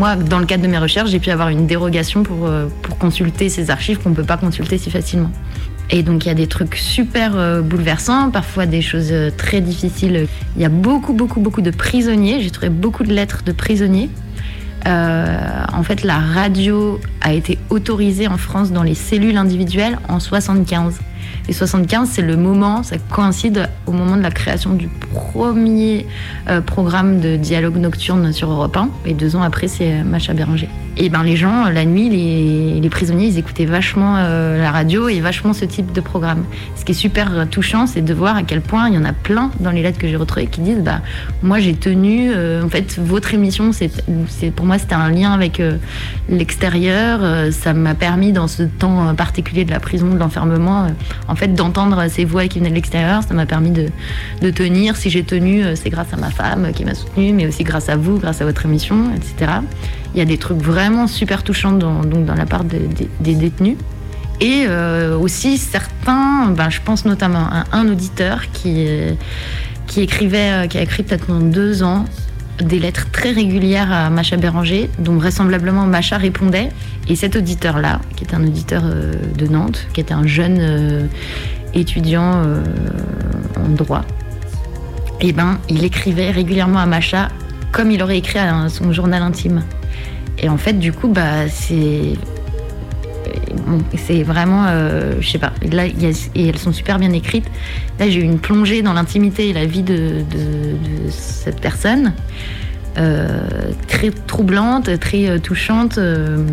[0.00, 3.50] Moi, dans le cadre de mes recherches, j'ai pu avoir une dérogation pour, euh, consulter
[3.50, 5.30] ces archives qu'on ne peut pas consulter si facilement.
[5.90, 9.60] Et donc il y a des trucs super euh, bouleversants, parfois des choses euh, très
[9.60, 10.26] difficiles.
[10.56, 12.40] Il y a beaucoup, beaucoup, beaucoup de prisonniers.
[12.40, 14.08] J'ai trouvé beaucoup de lettres de prisonniers.
[14.86, 20.98] En fait, la radio a été autorisée en France dans les cellules individuelles en 75.
[21.48, 26.06] Et 75, c'est le moment, ça coïncide au moment de la création du premier
[26.48, 28.90] euh, programme de dialogue nocturne sur Europe 1.
[29.06, 30.68] Et deux ans après, c'est euh, Macha Béranger.
[30.96, 35.08] Et ben les gens, la nuit, les, les prisonniers, ils écoutaient vachement euh, la radio
[35.08, 36.44] et vachement ce type de programme.
[36.76, 39.04] Ce qui est super euh, touchant, c'est de voir à quel point il y en
[39.04, 41.00] a plein dans les lettres que j'ai retrouvées qui disent bah
[41.42, 43.90] moi j'ai tenu, euh, en fait votre émission, c'est,
[44.50, 45.76] pour moi c'était un lien avec euh,
[46.28, 47.20] l'extérieur.
[47.22, 50.88] euh, ça m'a permis dans ce temps euh, particulier de la prison, de l'enfermement, euh,
[51.28, 53.22] en fait d'entendre ces voix qui venaient de l'extérieur.
[53.22, 53.86] Ça m'a permis de,
[54.42, 54.96] de tenir.
[55.00, 57.88] Si j'ai tenu, euh, c'est grâce à ma femme qui m'a soutenue, mais aussi grâce
[57.88, 59.50] à vous, grâce à votre émission, etc.
[60.14, 62.82] Il y a des trucs vraiment super touchants dans, donc dans la part de-
[63.22, 63.78] des- détenus.
[64.42, 69.12] Et euh, aussi certains, ben, je pense notamment à un auditeur qui, euh,
[69.86, 72.04] qui écrivait, qui a écrit peut-être pendant deux ans
[72.62, 76.68] des lettres très régulières à Macha Béranger, dont vraisemblablement Macha répondait.
[77.08, 81.08] Et cet auditeur-là, qui est un auditeur de Nantes, qui était un jeune
[81.72, 82.42] étudiant
[83.56, 84.04] en droit,
[85.20, 87.28] eh ben, il écrivait régulièrement à Macha
[87.72, 89.62] comme il aurait écrit à son journal intime.
[90.38, 92.14] Et en fait, du coup, bah, c'est
[93.66, 95.52] bon, c'est vraiment, euh, je sais pas.
[95.70, 97.48] Là, et elles sont super bien écrites.
[97.98, 100.24] Là, j'ai eu une plongée dans l'intimité et la vie de
[101.10, 102.12] cette personne.
[102.98, 105.98] Euh, très troublante, très euh, touchante.
[105.98, 106.44] euh,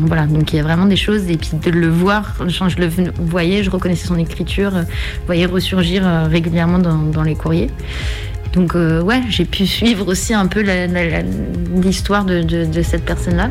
[0.00, 1.30] voilà, donc il y a vraiment des choses.
[1.30, 6.04] Et puis de le voir, je le voyais, je reconnaissais son écriture, je voyais ressurgir
[6.30, 7.70] régulièrement dans, les courriers.
[8.52, 10.64] Donc ouais, j'ai pu suivre aussi un peu
[11.82, 13.50] l'histoire de cette personne-là.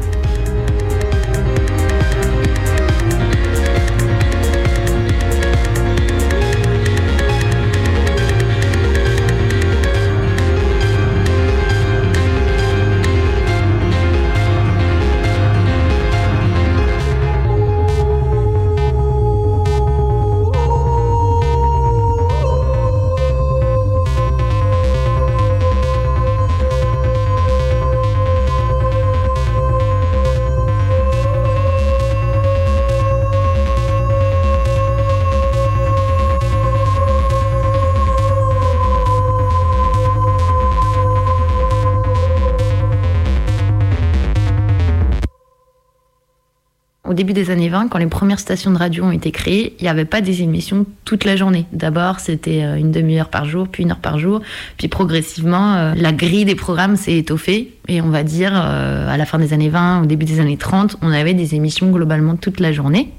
[47.33, 50.05] Des années 20, quand les premières stations de radio ont été créées, il n'y avait
[50.05, 51.65] pas des émissions toute la journée.
[51.73, 54.41] D'abord, c'était euh, une demi-heure par jour, puis une heure par jour.
[54.77, 57.73] Puis progressivement, euh, la grille des programmes s'est étoffée.
[57.87, 60.57] Et on va dire, euh, à la fin des années 20, au début des années
[60.57, 63.09] 30, on avait des émissions globalement toute la journée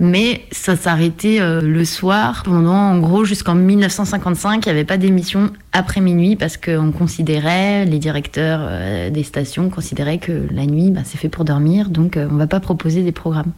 [0.00, 4.96] mais ça s'arrêtait euh, le soir pendant en gros jusqu'en 1955 il n'y avait pas
[4.96, 10.90] d'émission après minuit parce qu'on considérait les directeurs euh, des stations considéraient que la nuit
[10.90, 13.52] bah, c'est fait pour dormir donc euh, on va pas proposer des programmes.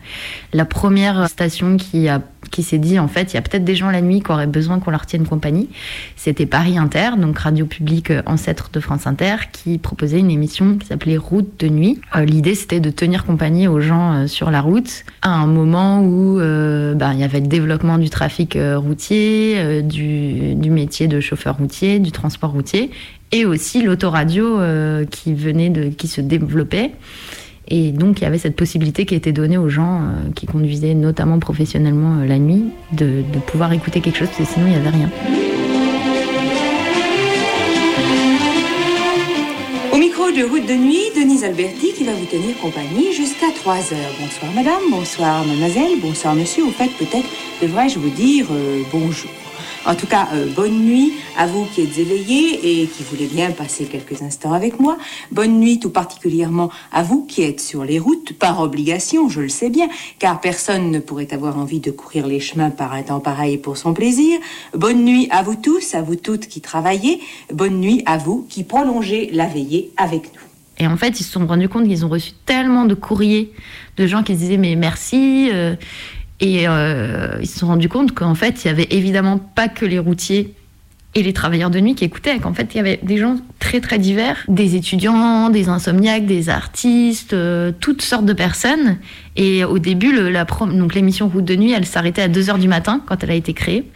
[0.52, 2.08] La première station qui
[2.50, 4.46] qui s'est dit en fait il y a peut-être des gens la nuit qui auraient
[4.46, 5.68] besoin qu'on leur tienne compagnie
[6.16, 10.86] c'était Paris Inter donc radio publique ancêtre de France Inter qui proposait une émission qui
[10.86, 12.00] s'appelait Route de nuit.
[12.14, 16.94] L'idée c'était de tenir compagnie aux gens sur la route à un moment où euh,
[16.94, 21.20] bah, il y avait le développement du trafic euh, routier, euh, du, du, métier de
[21.20, 22.90] chauffeur routier, du transport routier,
[23.32, 24.58] et aussi l'autoradio
[25.10, 26.92] qui venait de, qui se développait.
[27.68, 30.02] Et donc il y avait cette possibilité qui était donnée aux gens
[30.36, 34.66] qui conduisaient notamment professionnellement la nuit de, de pouvoir écouter quelque chose parce que sinon
[34.66, 35.55] il n'y avait rien.
[40.36, 44.12] De Route de Nuit, Denise Alberti qui va vous tenir compagnie jusqu'à 3 heures.
[44.20, 46.64] Bonsoir madame, bonsoir mademoiselle, bonsoir monsieur.
[46.66, 47.26] Au fait, peut-être
[47.62, 49.30] devrais-je vous dire euh, bonjour.
[49.86, 53.52] En tout cas, euh, bonne nuit à vous qui êtes éveillés et qui voulez bien
[53.52, 54.98] passer quelques instants avec moi.
[55.30, 59.48] Bonne nuit tout particulièrement à vous qui êtes sur les routes, par obligation, je le
[59.48, 63.20] sais bien, car personne ne pourrait avoir envie de courir les chemins par un temps
[63.20, 64.40] pareil pour son plaisir.
[64.74, 67.20] Bonne nuit à vous tous, à vous toutes qui travaillez.
[67.54, 70.40] Bonne nuit à vous qui prolongez la veillée avec nous.
[70.78, 73.52] Et en fait, ils se sont rendus compte qu'ils ont reçu tellement de courriers
[73.96, 75.48] de gens qui se disaient mais merci.
[75.52, 75.76] Euh,
[76.40, 79.86] et euh, ils se sont rendus compte qu'en fait, il y avait évidemment pas que
[79.86, 80.54] les routiers
[81.14, 83.80] et les travailleurs de nuit qui écoutaient, qu'en fait, il y avait des gens très
[83.80, 88.98] très divers, des étudiants, des insomniaques, des artistes, euh, toutes sortes de personnes.
[89.34, 90.12] Et au début,
[90.94, 93.90] l'émission Route de nuit, elle s'arrêtait à 2h du matin quand elle a été créée.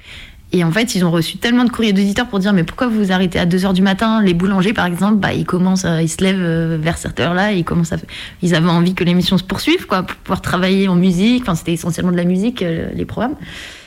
[0.53, 2.99] Et en fait, ils ont reçu tellement de courriers d'auditeurs pour dire mais pourquoi vous
[2.99, 4.21] vous arrêtez à 2h du matin?
[4.21, 7.65] Les boulangers, par exemple, bah, ils commencent, ils se lèvent euh, vers cette heure-là, ils
[7.65, 7.99] commencent à,
[8.43, 11.43] ils avaient envie que l'émission se poursuive, quoi, pour pouvoir travailler en musique.
[11.43, 13.37] Enfin, c'était essentiellement de la musique, euh, les programmes.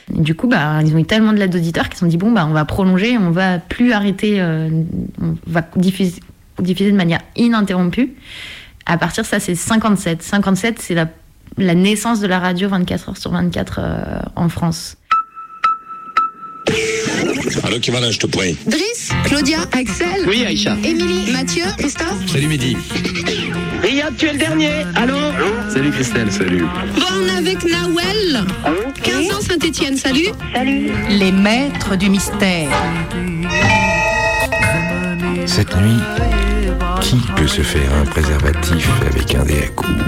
[0.08, 2.32] Du coup, bah, ils ont eu tellement de l'aide d'auditeurs qu'ils se sont dit bon,
[2.32, 4.70] bah, on va prolonger, on va plus arrêter, euh,
[5.20, 6.20] on va diffuser,
[6.60, 8.14] diffuser de manière ininterrompue.
[8.86, 10.22] À partir de ça, c'est 57.
[10.22, 11.08] 57, c'est la,
[11.58, 13.80] la naissance de la radio 24 heures sur 24
[14.36, 14.96] en France.
[17.64, 20.26] Allô, qui va là, je te prie Driss, Claudia, Axel.
[20.26, 20.76] Oui, Aïcha.
[20.84, 22.26] Émilie, Mathieu, Christophe.
[22.30, 22.76] Salut, Mehdi.
[23.82, 24.70] Riyad, tu es le dernier.
[24.96, 25.16] Allô
[25.68, 26.64] Salut, Christelle, salut.
[26.96, 28.44] Bon, avec Nawel.
[29.02, 30.28] 15 ans, Saint-Etienne, salut.
[30.54, 30.90] Salut.
[31.10, 32.70] Les maîtres du mystère.
[35.46, 36.00] Cette nuit,
[37.00, 40.04] qui peut se faire un préservatif avec un dé à coudre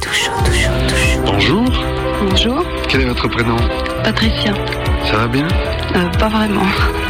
[0.00, 1.22] Toujours, toujours, toujours.
[1.24, 1.84] Bonjour.
[2.22, 2.64] Bonjour.
[2.88, 3.56] Quel est votre prénom?
[4.02, 4.54] Patricia.
[5.04, 5.46] Ça va bien
[5.96, 6.62] euh, Pas vraiment.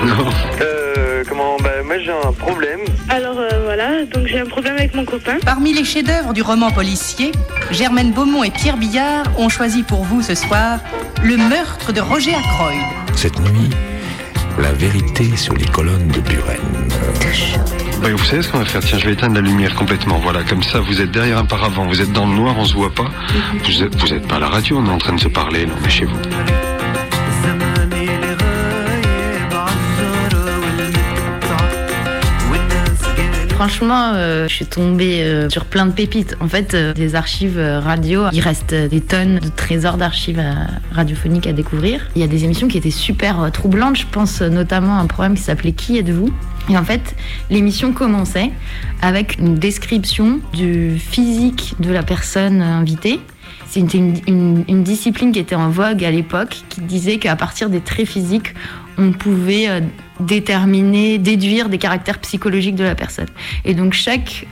[0.04, 0.30] Non.
[0.60, 2.80] Euh, comment Bah, moi j'ai un problème.
[3.08, 5.38] Alors euh, voilà, donc j'ai un problème avec mon copain.
[5.44, 7.32] Parmi les chefs-d'œuvre du roman policier,
[7.70, 10.78] Germaine Beaumont et Pierre Billard ont choisi pour vous ce soir
[11.22, 12.80] Le meurtre de Roger Ackroyd.
[13.16, 13.70] Cette nuit,
[14.58, 16.56] la vérité sur les colonnes de Buren.
[18.00, 18.80] Bah, vous savez ce qu'on va faire?
[18.80, 20.18] Tiens, je vais éteindre la lumière complètement.
[20.20, 22.74] Voilà, comme ça, vous êtes derrière un paravent, vous êtes dans le noir, on se
[22.74, 23.10] voit pas.
[23.64, 25.66] Vous êtes, vous êtes pas à la radio, on est en train de se parler,
[25.66, 26.16] non, mais chez vous.
[33.60, 36.34] Franchement, euh, je suis tombée euh, sur plein de pépites.
[36.40, 40.42] En fait, euh, des archives radio, il reste des tonnes de trésors d'archives
[40.92, 42.08] radiophoniques à découvrir.
[42.16, 43.96] Il y a des émissions qui étaient super troublantes.
[43.96, 46.30] Je pense notamment à un programme qui s'appelait Qui êtes-vous?
[46.70, 47.14] Et en fait,
[47.50, 48.50] l'émission commençait
[49.02, 53.20] avec une description du physique de la personne invitée.
[53.68, 58.08] C'était une discipline qui était en vogue à l'époque, qui disait qu'à partir des traits
[58.08, 58.54] physiques,
[59.00, 59.80] on pouvait euh,
[60.20, 63.28] déterminer, déduire des caractères psychologiques de la personne.
[63.64, 64.46] Et donc chaque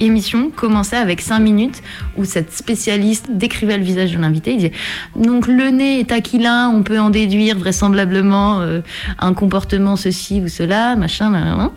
[0.00, 1.82] émission commençait avec cinq minutes
[2.16, 4.52] où cette spécialiste décrivait le visage de l'invité.
[4.52, 4.72] Il disait
[5.14, 8.80] donc le nez est aquilin, on peut en déduire vraisemblablement euh,
[9.18, 11.30] un comportement ceci ou cela, machin.
[11.30, 11.70] nan.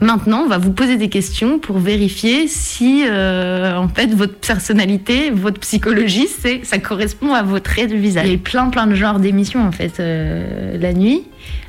[0.00, 5.30] Maintenant, on va vous poser des questions pour vérifier si, euh, en fait, votre personnalité,
[5.30, 8.26] votre psychologie, c'est, ça correspond à vos traits de visage.
[8.26, 11.22] Il y a plein, plein de genres d'émissions, en fait, euh, la nuit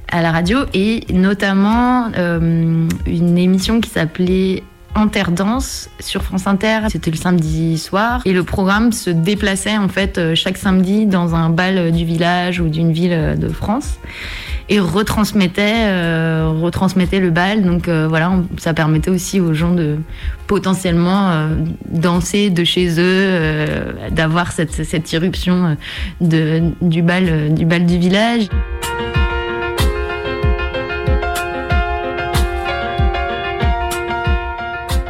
[0.07, 4.61] à la radio et notamment euh, une émission qui s'appelait
[4.93, 6.81] Interdance sur France Inter.
[6.89, 11.49] C'était le samedi soir et le programme se déplaçait en fait chaque samedi dans un
[11.49, 13.97] bal du village ou d'une ville de France.
[14.69, 17.63] Et retransmettait, euh, retransmettait le bal.
[17.63, 19.97] Donc euh, voilà, ça permettait aussi aux gens de
[20.47, 21.49] potentiellement euh,
[21.89, 23.39] danser de chez eux,
[24.11, 25.77] d'avoir cette, cette irruption
[26.21, 28.47] de, du, bal, du bal du village.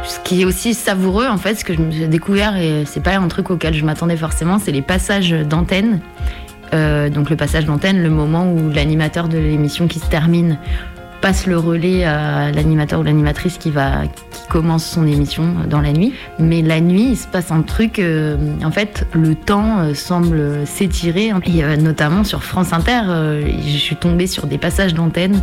[0.04, 3.28] Ce qui est aussi savoureux, en fait, ce que j'ai découvert, et c'est pas un
[3.28, 6.00] truc auquel je m'attendais forcément, c'est les passages d'antenne.
[6.74, 10.58] Euh, donc le passage d'antenne, le moment où l'animateur de l'émission qui se termine
[11.20, 13.72] passe le relais à l'animateur ou l'animatrice qui
[14.48, 16.12] commence son émission dans la nuit.
[16.38, 17.98] Mais la nuit, il se passe un truc.
[17.98, 21.32] euh, en fait, le temps euh, semble s'étirer.
[21.46, 25.42] Et euh, notamment sur France Inter, euh, je suis tombée sur des passages d'antenne.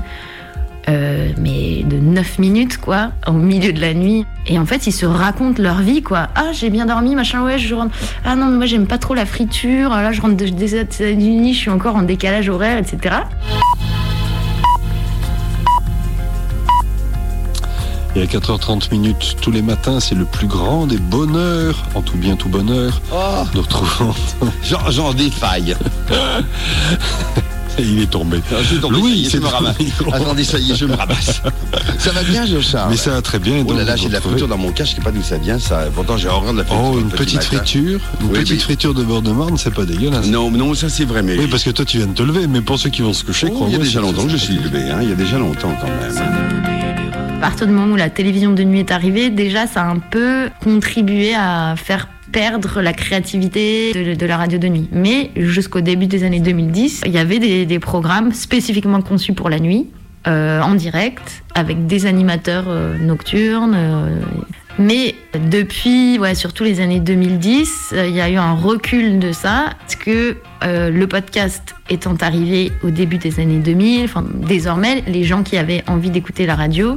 [0.89, 4.25] Euh, mais de 9 minutes quoi, au milieu de la nuit.
[4.47, 6.27] Et en fait, ils se racontent leur vie quoi.
[6.35, 7.95] Ah, j'ai bien dormi, machin, ouais, je rentre.
[8.25, 9.91] Ah non, mais moi j'aime pas trop la friture.
[9.93, 13.15] Ah, Là, je rentre de- des États-Unis, je suis encore en décalage horaire, etc.
[18.15, 22.15] Et à 4h30 minutes tous les matins, c'est le plus grand des bonheurs, en tout
[22.17, 23.01] bien tout bonheur,
[23.55, 24.13] de retrouver.
[24.63, 25.75] J'en, j'en défaille.
[27.77, 28.41] Et il est tombé.
[28.61, 29.75] Je suis tombé, Louis, ça y est, je me c'est ramasse.
[30.13, 31.41] Attendez, ça y est, je me ramasse.
[31.99, 33.63] Ça va bien, Joshua Mais ça va très bien.
[33.65, 35.37] Oh là là, j'ai de la friture dans mon cas, je sais pas d'où ça
[35.37, 35.57] vient.
[35.57, 36.91] Ça, pourtant, j'ai horreur de la friture.
[36.93, 37.57] Oh, une petit petite matin.
[37.57, 40.27] friture, une Oui, petite mais- friture de beurre de Marne, c'est pas dégueulasse.
[40.27, 41.37] Non, non, ça c'est vrai, mais.
[41.37, 43.23] Oui, parce que toi tu viens de te lever, mais pour ceux qui vont se
[43.23, 44.99] coucher, Oh, il y a déjà c'est- longtemps que je suis levé, hein.
[45.01, 46.23] Il y a déjà longtemps quand même.
[47.37, 49.99] À partir du moment où la télévision de nuit est arrivée, déjà ça a un
[49.99, 54.89] peu contribué à faire perdre la créativité de, la radio de nuit.
[54.91, 59.59] Mais jusqu'au début des années 2010, il y avait des, programmes spécifiquement conçus pour la
[59.59, 59.87] nuit,
[60.27, 63.75] euh, en direct, avec des animateurs euh, nocturnes.
[63.75, 64.19] euh,
[64.79, 65.13] mais
[65.51, 69.75] depuis, ouais, surtout les années 2010, euh, il y a eu un recul de ça,
[69.79, 75.43] parce que le podcast étant arrivé au début des années 2000, enfin, désormais, les gens
[75.43, 76.95] qui avaient envie d'écouter la radio,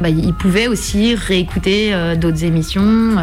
[0.00, 3.16] bah, ils pouvaient aussi réécouter d'autres émissions.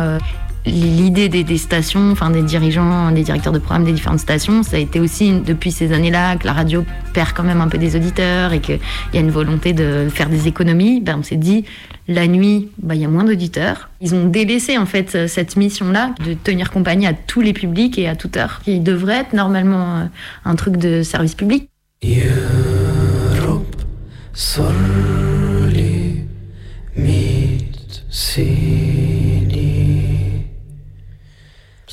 [0.65, 4.79] L'idée des, stations, enfin des dirigeants, des directeurs de programme des différentes stations, ça a
[4.79, 8.51] été aussi depuis ces années-là que la radio perd quand même un peu des auditeurs
[8.51, 8.79] et qu'il
[9.13, 11.01] y a une volonté de faire des économies.
[11.01, 11.65] Ben, on s'est dit,
[12.07, 13.89] la nuit, ben, il y a moins d'auditeurs.
[14.01, 18.07] Ils ont délaissé en fait cette mission-là de tenir compagnie à tous les publics et
[18.07, 20.05] à toute heure, qui devrait être normalement euh,
[20.45, 21.69] un truc de service public.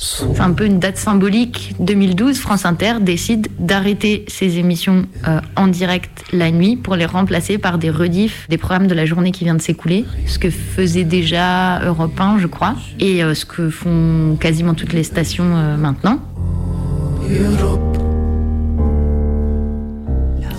[0.03, 1.75] C'est un peu une date symbolique.
[1.79, 7.57] 2012, France Inter décide d'arrêter ses émissions euh, en direct la nuit pour les remplacer
[7.57, 10.03] par des rediffs des programmes de la journée qui vient de s'écouler.
[10.27, 14.91] Ce que faisait déjà Europe 1, je crois, et euh, ce que font quasiment toutes
[14.91, 16.19] les stations euh, maintenant.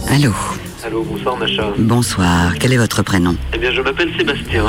[0.09, 0.33] Allô
[0.87, 1.71] Allô, bonsoir Macha.
[1.79, 3.37] Bonsoir, quel est votre prénom?
[3.53, 4.65] Eh bien, je m'appelle Sébastien.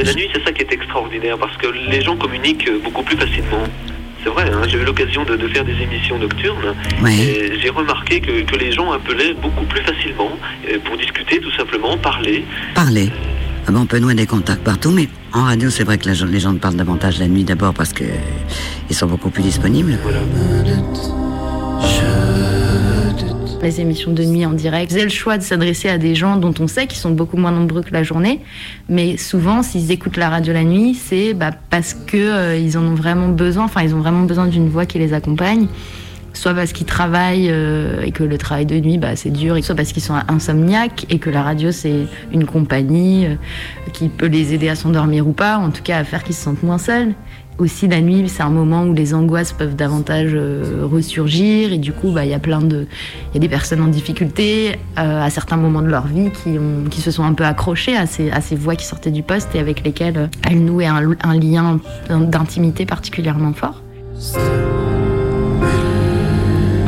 [0.00, 3.02] Mais la nuit, c'est ça qui est extraordinaire, parce que les gens communiquent euh, beaucoup
[3.02, 3.64] plus facilement.
[4.22, 6.74] C'est vrai, hein, j'ai eu l'occasion de, de faire des émissions nocturnes
[7.22, 10.30] et j'ai remarqué que, que les gens appelaient beaucoup plus facilement
[10.70, 12.44] euh, pour discuter tout simplement, parler.
[12.74, 13.10] Parlez.
[13.66, 16.26] Ah bon, on peut nouer des contacts partout, mais en radio, c'est vrai que la-
[16.26, 18.04] les gens parlent davantage la nuit d'abord parce que
[18.90, 19.98] ils sont beaucoup plus disponibles.
[23.62, 26.54] Les émissions de nuit en direct faisaient le choix de s'adresser à des gens dont
[26.60, 28.40] on sait qu'ils sont beaucoup moins nombreux que la journée,
[28.88, 32.82] mais souvent, s'ils écoutent la radio la nuit, c'est bah, parce que euh, ils en
[32.82, 33.64] ont vraiment besoin.
[33.64, 35.66] Enfin, ils ont vraiment besoin d'une voix qui les accompagne.
[36.32, 39.74] Soit parce qu'ils travaillent euh, et que le travail de nuit, bah, c'est dur, soit
[39.74, 43.34] parce qu'ils sont insomniaques et que la radio, c'est une compagnie euh,
[43.92, 46.42] qui peut les aider à s'endormir ou pas, en tout cas à faire qu'ils se
[46.42, 47.12] sentent moins seuls.
[47.58, 51.92] Aussi, la nuit, c'est un moment où les angoisses peuvent davantage euh, ressurgir et du
[51.92, 52.86] coup, bah, il y a plein de,
[53.30, 56.58] il y a des personnes en difficulté euh, à certains moments de leur vie qui,
[56.58, 59.22] ont, qui se sont un peu accrochées à ces, à ces voix qui sortaient du
[59.22, 61.00] poste et avec lesquelles euh, elles nouaient un,
[61.34, 63.82] lien d'intimité particulièrement fort.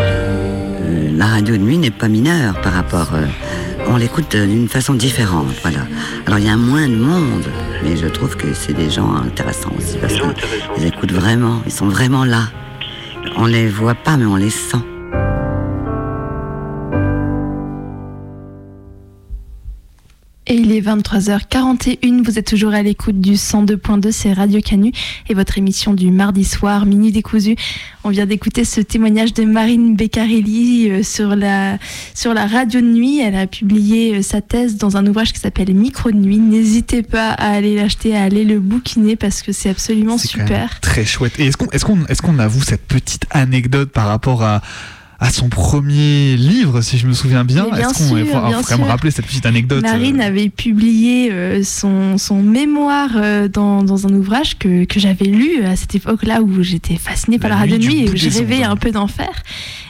[0.00, 3.10] Euh, La radio de nuit n'est pas mineure par rapport.
[3.92, 5.80] On l'écoute euh, d'une façon différente, voilà.
[6.26, 7.44] Alors il y a moins de monde,
[7.82, 11.88] mais je trouve que c'est des gens intéressants aussi parce qu'ils écoutent vraiment, ils sont
[11.88, 12.48] vraiment là.
[13.36, 14.78] On les voit pas, mais on les sent.
[20.52, 24.92] Et il est 23h41, vous êtes toujours à l'écoute du 102.2, c'est Radio Canu
[25.30, 27.56] et votre émission du mardi soir, Minuit décousu.
[28.04, 31.78] On vient d'écouter ce témoignage de Marine Beccarelli euh, sur la,
[32.12, 33.18] sur la radio de nuit.
[33.20, 36.36] Elle a publié euh, sa thèse dans un ouvrage qui s'appelle Micro de nuit.
[36.36, 40.80] N'hésitez pas à aller l'acheter, à aller le bouquiner parce que c'est absolument super.
[40.80, 41.32] Très chouette.
[41.40, 44.60] Et est-ce qu'on est qu'on est qu'on avoue cette petite anecdote par rapport à
[45.22, 47.66] à son premier livre, si je me souviens bien.
[47.76, 52.18] Est-ce qu'on faut, quand même rappeler cette petite anecdote Marine euh avait publié euh, son,
[52.18, 56.62] son, mémoire euh, dans, dans, un ouvrage que, que j'avais lu à cette époque-là où
[56.64, 59.42] j'étais fascinée par la, radio de nuit et où j'ai rêvé un peu d'en faire.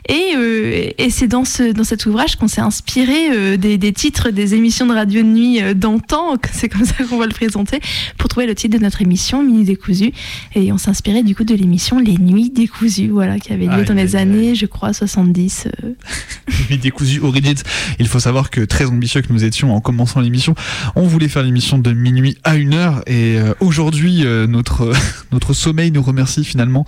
[0.09, 3.93] Et, euh, et c'est dans, ce, dans cet ouvrage qu'on s'est inspiré euh, des, des,
[3.93, 7.33] titres des émissions de radio de nuit euh, d'antan, c'est comme ça qu'on va le
[7.33, 7.81] présenter,
[8.19, 10.13] pour trouver le titre de notre émission, Minuit décousu.
[10.55, 13.71] Et on s'est inspiré du coup de l'émission Les Nuits décousues, voilà, qui avait lieu
[13.73, 15.69] ah, dans les années, je crois, 70.
[16.71, 17.63] Nuits décousues Origins.
[18.01, 20.55] Il faut savoir que très ambitieux que nous étions en commençant l'émission,
[20.97, 23.03] on voulait faire l'émission de minuit à une heure.
[23.07, 24.93] Et aujourd'hui, notre,
[25.33, 26.85] notre sommeil nous remercie finalement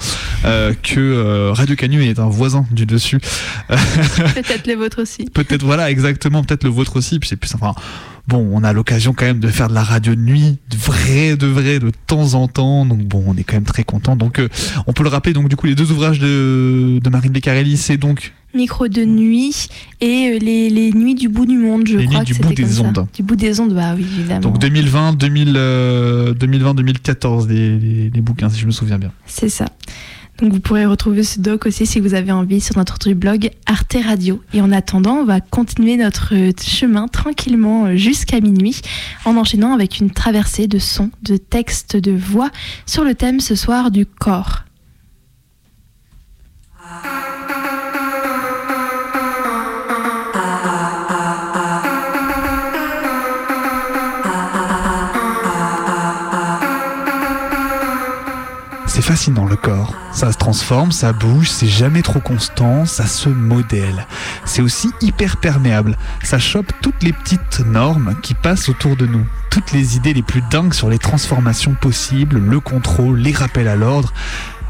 [0.82, 3.03] que Radio Canu est un voisin du dessus
[3.68, 5.26] peut-être le vôtre aussi.
[5.26, 7.18] Peut-être, voilà, exactement, peut-être le vôtre aussi.
[7.18, 7.74] Puis c'est plus, enfin,
[8.28, 11.36] bon, on a l'occasion quand même de faire de la radio de nuit, de vrai,
[11.36, 12.86] de vrai, de temps en temps.
[12.86, 14.16] Donc bon, on est quand même très content.
[14.16, 14.48] Donc euh,
[14.86, 15.32] on peut le rappeler.
[15.32, 19.68] Donc du coup, les deux ouvrages de, de Marine Beccarelli, c'est donc Micro de nuit
[20.00, 22.20] et euh, les, les, nuits du bout du monde, je les crois.
[22.20, 23.06] Nuits du bout des ondes.
[23.12, 24.40] Du bout des ondes, bah oui, évidemment.
[24.40, 25.52] Donc 2020, 2000,
[26.38, 29.10] 2020, 2014, les, les, les bouquins, si je me souviens bien.
[29.26, 29.66] C'est ça.
[30.38, 33.96] Donc vous pourrez retrouver ce doc aussi si vous avez envie sur notre blog Arte
[34.04, 34.42] Radio.
[34.52, 38.80] Et en attendant, on va continuer notre chemin tranquillement jusqu'à minuit
[39.24, 42.50] en enchaînant avec une traversée de sons, de textes, de voix
[42.84, 44.64] sur le thème ce soir du corps.
[59.04, 59.92] Fascinant le corps.
[60.14, 64.06] Ça se transforme, ça bouge, c'est jamais trop constant, ça se modèle.
[64.46, 65.98] C'est aussi hyper perméable.
[66.22, 69.26] Ça chope toutes les petites normes qui passent autour de nous.
[69.50, 73.76] Toutes les idées les plus dingues sur les transformations possibles, le contrôle, les rappels à
[73.76, 74.14] l'ordre.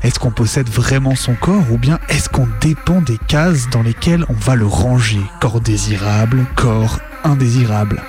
[0.03, 4.25] Est-ce qu'on possède vraiment son corps ou bien est-ce qu'on dépend des cases dans lesquelles
[4.29, 5.23] on va le ranger?
[5.41, 8.03] Corps désirable, corps indésirable.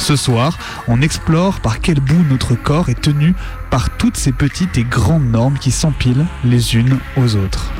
[0.00, 3.34] Ce soir, on explore par quel bout notre corps est tenu
[3.70, 7.70] par toutes ces petites et grandes normes qui s'empilent les unes aux autres.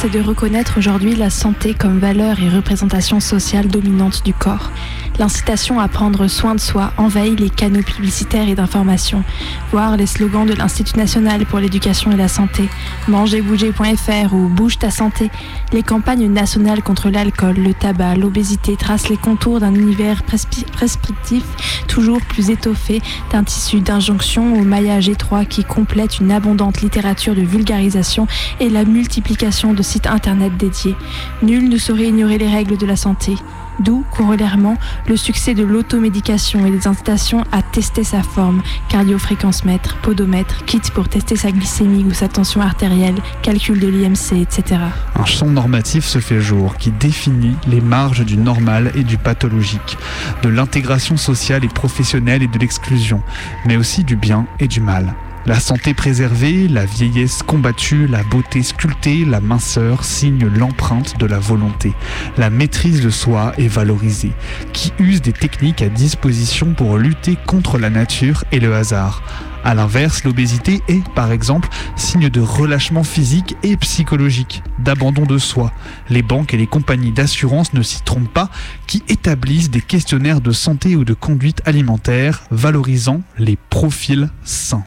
[0.00, 4.70] C'est de reconnaître aujourd'hui la santé comme valeur et représentation sociale dominante du corps.
[5.18, 9.24] L'incitation à prendre soin de soi envahit les canaux publicitaires et d'information,
[9.72, 12.68] voire les slogans de l'Institut national pour l'éducation et la santé,
[13.08, 15.32] mangerbouger.fr ou bouge ta santé.
[15.72, 21.42] Les campagnes nationales contre l'alcool, le tabac, l'obésité tracent les contours d'un univers prescriptif
[21.88, 27.40] toujours plus étoffé, d'un tissu d'injonction au maillage étroit qui complète une abondante littérature de
[27.40, 28.28] vulgarisation
[28.60, 30.94] et la multiplication de sites internet dédiés.
[31.42, 33.34] Nul ne saurait ignorer les règles de la santé.
[33.80, 34.76] D'où, corollairement,
[35.06, 41.08] le succès de l'automédication et des incitations à tester sa forme, cardiofréquence-mètre, podomètre, kit pour
[41.08, 44.80] tester sa glycémie ou sa tension artérielle, calcul de l'IMC, etc.
[45.14, 49.96] Un champ normatif se fait jour qui définit les marges du normal et du pathologique,
[50.42, 53.22] de l'intégration sociale et professionnelle et de l'exclusion,
[53.64, 55.14] mais aussi du bien et du mal.
[55.46, 61.38] La santé préservée, la vieillesse combattue, la beauté sculptée, la minceur signent l'empreinte de la
[61.38, 61.94] volonté.
[62.36, 64.32] La maîtrise de soi est valorisée,
[64.74, 69.22] qui use des techniques à disposition pour lutter contre la nature et le hasard?
[69.64, 75.72] A l'inverse, l'obésité est, par exemple, signe de relâchement physique et psychologique, d'abandon de soi.
[76.10, 78.50] Les banques et les compagnies d'assurance ne s'y trompent pas,
[78.86, 84.84] qui établissent des questionnaires de santé ou de conduite alimentaire valorisant les profils sains.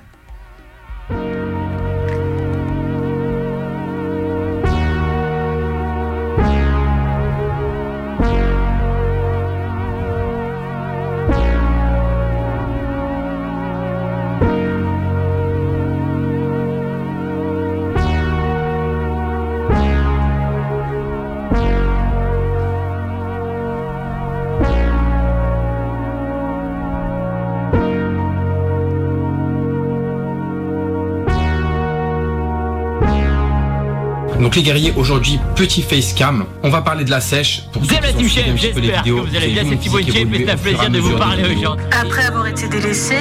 [34.51, 36.43] Donc les guerriers, aujourd'hui, petit face cam.
[36.61, 37.63] On va parler de la sèche.
[37.71, 39.63] Pour ceux qui ont suivi un petit peu les j'espère que vidéos, vous allez bien,
[39.69, 41.85] c'est Thibaut évoluer c'est un et plaisir de vous parler aujourd'hui.
[41.97, 43.15] Après avoir été délaissé,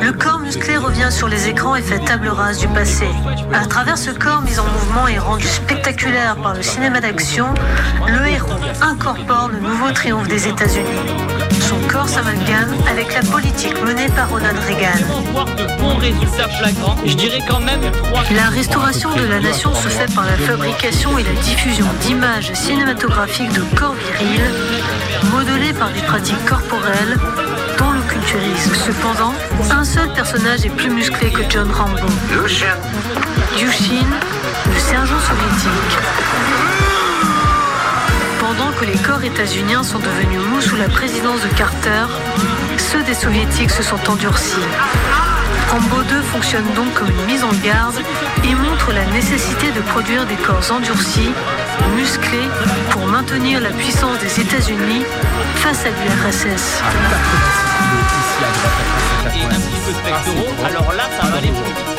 [0.00, 3.04] le corps musclé revient sur les écrans et fait table rase du passé.
[3.52, 7.48] À travers ce corps mis en mouvement et rendu spectaculaire par le cinéma d'action,
[8.06, 8.48] le héros
[8.80, 11.49] incorpore le nouveau triomphe des États-Unis.
[11.70, 15.06] Son corps s'amalgame avec la politique menée par Ronald Reagan.
[15.30, 16.96] Voir de bons résultats flagrants.
[17.06, 17.80] Je dirais quand même.
[18.34, 23.52] La restauration de la nation se fait par la fabrication et la diffusion d'images cinématographiques
[23.52, 24.50] de corps virils,
[25.32, 27.16] modelés par des pratiques corporelles,
[27.78, 28.74] dont le culturisme.
[28.74, 29.32] Cependant,
[29.70, 32.00] un seul personnage est plus musclé que John Rambo.
[33.56, 34.08] Yushin,
[34.66, 35.98] le sergent soviétique.
[38.82, 42.06] Les corps états-uniens sont devenus mous sous la présidence de Carter,
[42.78, 44.64] ceux des soviétiques se sont endurcis.
[45.70, 47.96] Rambo 2 fonctionne donc comme une mise en garde
[48.42, 51.30] et montre la nécessité de produire des corps endurcis,
[51.94, 52.48] musclés,
[52.90, 55.04] pour maintenir la puissance des États-Unis
[55.56, 56.82] face à l'URSS.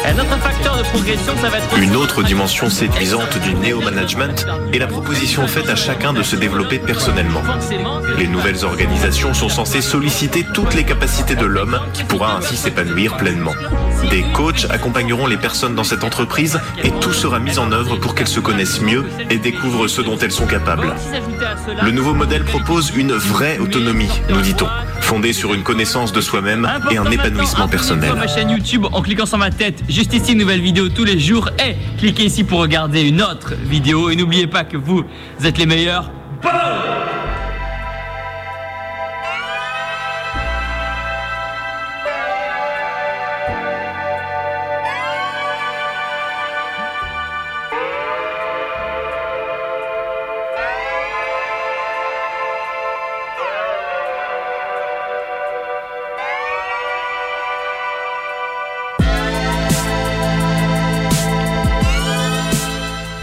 [0.03, 1.77] Un autre facteur de progression, ça va être.
[1.77, 6.79] Une autre dimension séduisante du néo-management est la proposition faite à chacun de se développer
[6.79, 7.43] personnellement.
[8.17, 13.15] Les nouvelles organisations sont censées solliciter toutes les capacités de l'homme qui pourra ainsi s'épanouir
[13.17, 13.53] pleinement.
[14.09, 18.15] Des coachs accompagneront les personnes dans cette entreprise et tout sera mis en œuvre pour
[18.15, 20.95] qu'elles se connaissent mieux et découvrent ce dont elles sont capables.
[21.83, 24.67] Le nouveau modèle propose une vraie autonomie, nous dit-on,
[24.99, 28.09] fondée sur une connaissance de soi-même et un épanouissement personnel.
[28.09, 31.03] Sur ma chaîne YouTube en cliquant sur ma tête, juste ici, une nouvelle vidéo tous
[31.03, 31.49] les jours.
[31.59, 34.09] Et cliquez ici pour regarder une autre vidéo.
[34.09, 35.03] Et n'oubliez pas que vous
[35.43, 36.09] êtes les meilleurs.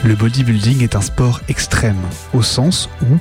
[0.09, 2.00] Le bodybuilding est un sport extrême,
[2.32, 3.18] au sens où,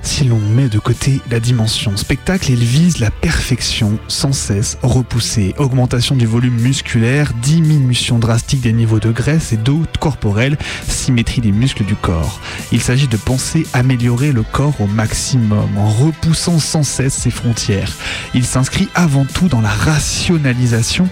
[0.00, 5.54] si l'on met de côté la dimension spectacle, il vise la perfection sans cesse repoussée,
[5.58, 10.56] augmentation du volume musculaire, diminution drastique des niveaux de graisse et d'eau corporelle,
[10.88, 12.40] symétrie des muscles du corps.
[12.72, 17.92] Il s'agit de penser améliorer le corps au maximum en repoussant sans cesse ses frontières.
[18.32, 21.06] Il s'inscrit avant tout dans la rationalisation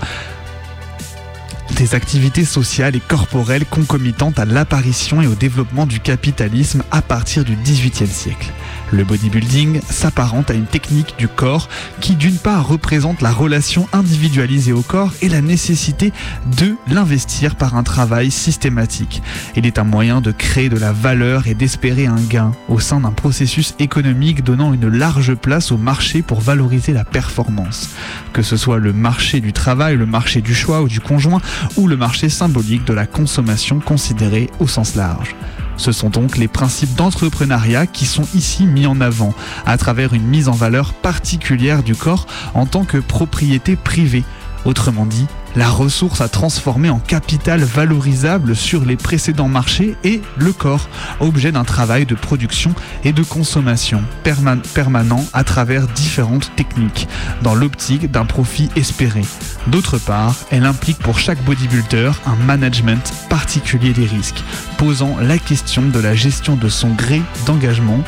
[1.77, 7.45] des activités sociales et corporelles concomitantes à l'apparition et au développement du capitalisme à partir
[7.45, 8.53] du XVIIIe siècle.
[8.93, 11.68] Le bodybuilding s'apparente à une technique du corps
[12.01, 16.12] qui d'une part représente la relation individualisée au corps et la nécessité
[16.57, 19.22] de l'investir par un travail systématique.
[19.57, 23.01] Il est un moyen de créer de la valeur et d'espérer un gain au sein
[23.01, 27.91] d'un processus économique donnant une large place au marché pour valoriser la performance.
[28.33, 31.41] Que ce soit le marché du travail, le marché du choix ou du conjoint
[31.77, 35.35] ou le marché symbolique de la consommation considérée au sens large.
[35.77, 39.35] Ce sont donc les principes d'entrepreneuriat qui sont ici mis en avant
[39.67, 44.25] à travers une mise en valeur particulière du corps en tant que propriété privée.
[44.64, 50.52] Autrement dit, la ressource à transformer en capital valorisable sur les précédents marchés et le
[50.52, 50.88] corps,
[51.20, 57.09] objet d'un travail de production et de consommation perma- permanent à travers différentes techniques,
[57.42, 59.22] dans l'optique d'un profit espéré.
[59.66, 64.44] D'autre part, elle implique pour chaque bodybuilder un management particulier des risques,
[64.76, 68.04] posant la question de la gestion de son gré d'engagement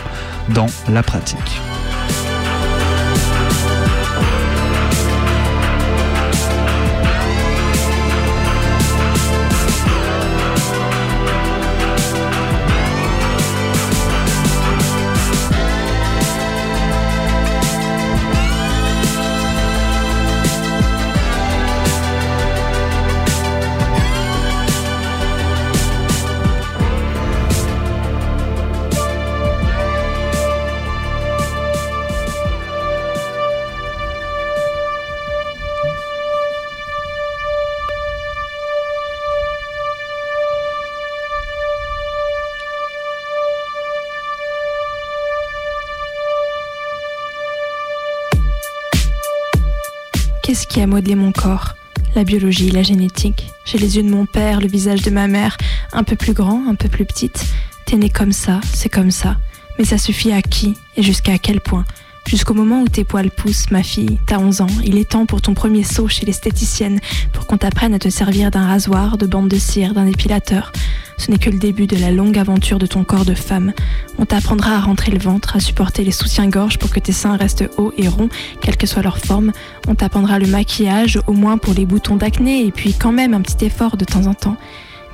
[0.50, 1.60] dans la pratique.
[50.68, 51.74] Qui a modelé mon corps
[52.14, 53.50] La biologie, la génétique.
[53.64, 55.56] J'ai les yeux de mon père, le visage de ma mère,
[55.92, 57.46] un peu plus grand, un peu plus petite.
[57.86, 59.36] T'es né comme ça, c'est comme ça.
[59.78, 61.84] Mais ça suffit à qui et jusqu'à quel point?
[62.28, 65.40] Jusqu'au moment où tes poils poussent, ma fille, t'as 11 ans, il est temps pour
[65.40, 67.00] ton premier saut chez l'esthéticienne,
[67.32, 70.70] pour qu'on t'apprenne à te servir d'un rasoir, de bande de cire, d'un épilateur.
[71.16, 73.72] Ce n'est que le début de la longue aventure de ton corps de femme.
[74.18, 77.64] On t'apprendra à rentrer le ventre, à supporter les soutiens-gorge pour que tes seins restent
[77.78, 78.28] hauts et ronds,
[78.60, 79.52] quelle que soit leur forme.
[79.86, 83.40] On t'apprendra le maquillage, au moins pour les boutons d'acné, et puis quand même un
[83.40, 84.58] petit effort de temps en temps.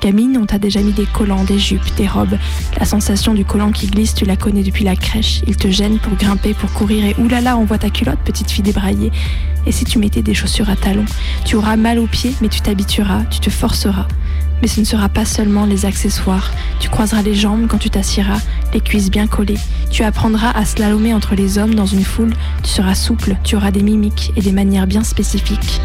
[0.01, 2.37] Gamine, on t'a déjà mis des collants, des jupes, des robes.
[2.77, 5.41] La sensation du collant qui glisse, tu la connais depuis la crèche.
[5.47, 8.63] Il te gêne pour grimper, pour courir et oulala, on voit ta culotte, petite fille
[8.63, 9.11] débraillée.
[9.65, 11.05] Et si tu mettais des chaussures à talons
[11.43, 14.07] Tu auras mal aux pieds, mais tu t'habitueras, tu te forceras.
[14.61, 16.51] Mais ce ne sera pas seulement les accessoires.
[16.79, 18.39] Tu croiseras les jambes quand tu t'assieras,
[18.73, 19.57] les cuisses bien collées.
[19.91, 22.33] Tu apprendras à slalomer entre les hommes dans une foule.
[22.63, 25.81] Tu seras souple, tu auras des mimiques et des manières bien spécifiques.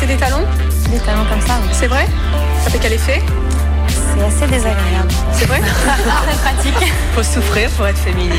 [0.00, 0.46] Mettez des talons
[0.90, 1.68] Des talons comme ça, oui.
[1.72, 2.06] C'est vrai
[2.64, 3.22] Ça fait quel effet
[3.88, 5.12] C'est assez désagréable.
[5.32, 6.92] C'est vrai Très pratique.
[7.14, 8.32] Faut souffrir pour être féminine.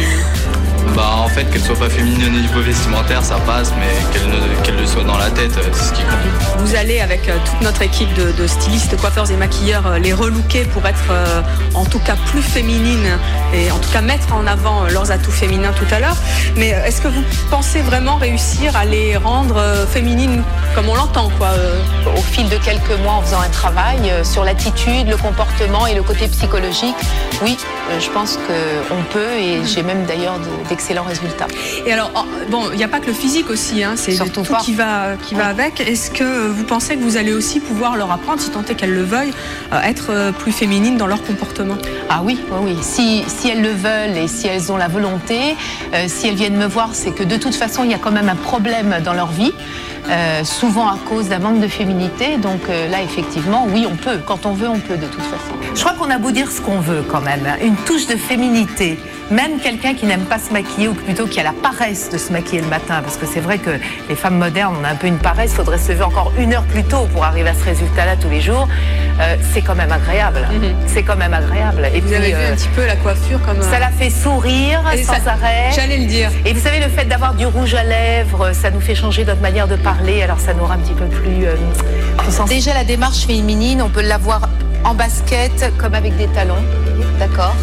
[0.96, 4.62] Bah en fait qu'elle soit pas féminine au niveau vestimentaire ça passe mais qu'elle ne-
[4.64, 6.60] qu'elle le soit dans la tête euh, c'est ce qui compte.
[6.60, 10.12] Vous allez avec euh, toute notre équipe de, de stylistes, coiffeurs et maquilleurs euh, les
[10.12, 11.42] relooker pour être euh,
[11.76, 13.18] en tout cas plus féminines
[13.54, 16.18] et en tout cas mettre en avant leurs atouts féminins tout à l'heure.
[16.58, 20.44] Mais est-ce que vous pensez vraiment réussir à les rendre euh, féminines
[20.76, 21.80] comme on l'entend quoi euh
[22.18, 26.04] Au fil de quelques mois, en faisant un travail sur l'attitude, le comportement et le
[26.04, 26.96] côté psychologique,
[27.44, 27.58] oui,
[28.00, 31.48] je pense qu'on peut et j'ai même d'ailleurs de- d'excellents résultats.
[31.86, 34.44] Et alors, oh, bon, il n'y a pas que le physique aussi, hein, c'est tout
[34.64, 35.80] qui va, qui va avec.
[35.80, 38.94] Est-ce que vous pensez que vous allez aussi pouvoir leur apprendre, si tant est qu'elles
[38.94, 39.34] le veuillent,
[39.74, 41.78] euh, être euh, plus féminines dans leur comportement?
[42.10, 42.78] Ah oui, oui, oui.
[42.82, 45.56] Si, si elles le veulent et si elles ont la volonté,
[45.94, 48.12] euh, si elles viennent me voir, c'est que de toute façon, il y a quand
[48.12, 49.54] même un problème dans leur vie,
[50.10, 52.38] euh, souvent à cause d'un manque de féminité.
[52.38, 54.20] Donc euh, là, effectivement, oui, on peut.
[54.26, 55.54] Quand on veut, on peut de toute façon.
[55.74, 59.00] Je crois qu'on a beau dire ce qu'on veut quand même, une touche de féminité.
[59.32, 62.34] Même quelqu'un qui n'aime pas se maquiller ou plutôt qui a la paresse de se
[62.34, 63.70] maquiller le matin, parce que c'est vrai que
[64.10, 66.54] les femmes modernes, on a un peu une paresse, il faudrait se lever encore une
[66.54, 68.68] heure plus tôt pour arriver à ce résultat-là tous les jours.
[69.22, 70.46] Euh, c'est quand même agréable.
[70.88, 71.88] C'est quand même agréable.
[71.94, 72.02] Et Mhm.
[72.02, 74.10] Vous puis, avez vu euh, un petit peu la coiffure comme ça euh, la fait
[74.10, 75.70] sourire Et sans ça- arrêt.
[75.74, 76.30] J'allais le dire.
[76.46, 79.42] Et vous savez, le fait d'avoir du rouge à lèvres, ça nous fait changer notre
[79.42, 81.56] manière de parler, alors ça nous rend un petit peu plus, euh.
[82.48, 84.50] Déjà, la démarche féminine, on peut l'avoir
[84.84, 86.64] en basket comme avec des talons.
[87.20, 87.56] D'accord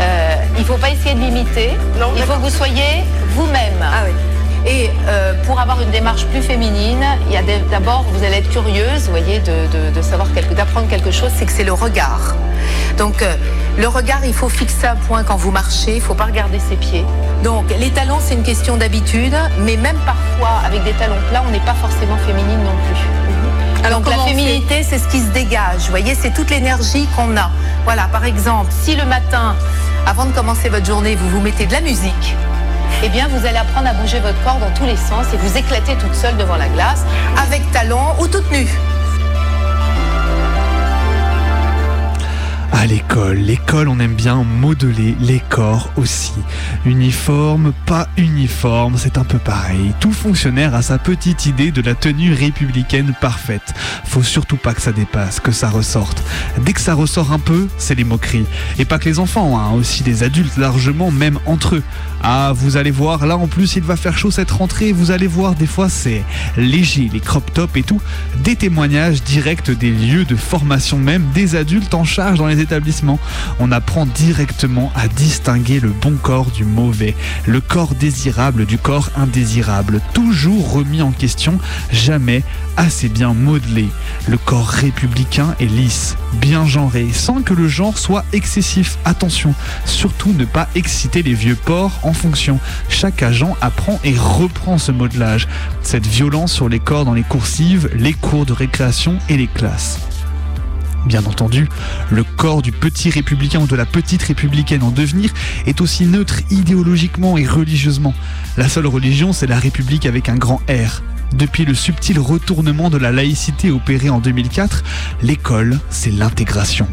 [0.00, 1.70] Euh, Il ne faut pas essayer de l'imiter.
[2.16, 3.74] Il faut que vous soyez vous-même.
[3.82, 4.04] Ah
[4.66, 8.50] Et euh, pour avoir une démarche plus féminine, il y a d'abord, vous allez être
[8.50, 11.72] curieuse, vous voyez, de, de- de savoir quelque, d'apprendre quelque chose, c'est que c'est le
[11.74, 12.34] regard.
[12.96, 13.34] Donc, euh,
[13.76, 16.58] le regard, il faut fixer un point quand vous marchez, il ne faut pas regarder
[16.60, 17.04] ses pieds.
[17.42, 21.50] Donc, les talons, c'est une question d'habitude, mais même parfois, avec des talons plats, on
[21.50, 23.02] n'est pas forcément féminine non plus.
[23.84, 25.82] Alors, Donc, la féminité, c'est ce qui se dégage.
[25.82, 27.50] Vous voyez, c'est toute l'énergie qu'on a.
[27.84, 29.56] Voilà, par exemple, si le matin,
[30.06, 32.34] avant de commencer votre journée, vous vous mettez de la musique,
[33.02, 35.58] eh bien, vous allez apprendre à bouger votre corps dans tous les sens et vous
[35.58, 37.04] éclater toute seule devant la glace,
[37.36, 38.68] avec talons ou toute nue.
[42.84, 46.34] À l'école, l'école on aime bien modeler les corps aussi.
[46.84, 49.94] Uniforme, pas uniforme, c'est un peu pareil.
[50.00, 53.72] Tout fonctionnaire a sa petite idée de la tenue républicaine parfaite.
[54.04, 56.22] Faut surtout pas que ça dépasse, que ça ressorte.
[56.60, 58.44] Dès que ça ressort un peu, c'est les moqueries.
[58.78, 61.82] Et pas que les enfants, hein, aussi des adultes largement, même entre eux.
[62.22, 65.26] Ah, vous allez voir, là en plus il va faire chaud cette rentrée, vous allez
[65.26, 66.22] voir, des fois c'est
[66.56, 68.00] léger, les crop tops et tout.
[68.42, 72.73] Des témoignages directs des lieux de formation même, des adultes en charge dans les établissements.
[73.60, 77.14] On apprend directement à distinguer le bon corps du mauvais,
[77.46, 81.58] le corps désirable du corps indésirable, toujours remis en question,
[81.92, 82.42] jamais
[82.76, 83.86] assez bien modelé.
[84.26, 88.98] Le corps républicain est lisse, bien genré, sans que le genre soit excessif.
[89.04, 89.54] Attention,
[89.84, 92.58] surtout ne pas exciter les vieux porcs en fonction.
[92.88, 95.48] Chaque agent apprend et reprend ce modelage.
[95.82, 100.00] Cette violence sur les corps dans les coursives, les cours de récréation et les classes.
[101.06, 101.68] Bien entendu,
[102.10, 105.30] le corps du petit républicain ou de la petite républicaine en devenir
[105.66, 108.14] est aussi neutre idéologiquement et religieusement.
[108.56, 111.02] La seule religion, c'est la République avec un grand R.
[111.34, 114.84] Depuis le subtil retournement de la laïcité opéré en 2004,
[115.22, 116.86] l'école, c'est l'intégration.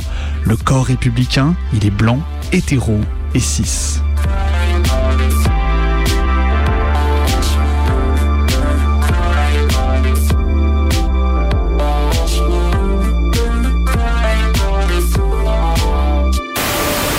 [0.45, 2.19] Le corps républicain, il est blanc,
[2.51, 2.99] hétéro
[3.33, 4.01] et cis.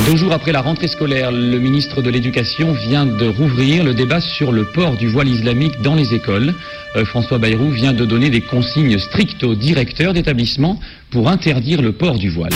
[0.06, 4.20] Deux jours après la rentrée scolaire, le ministre de l'Éducation vient de rouvrir le débat
[4.20, 6.54] sur le port du voile islamique dans les écoles.
[6.96, 10.80] euh, François Bayrou vient de donner des consignes strictes aux directeurs d'établissement
[11.10, 12.52] pour interdire le port du voile.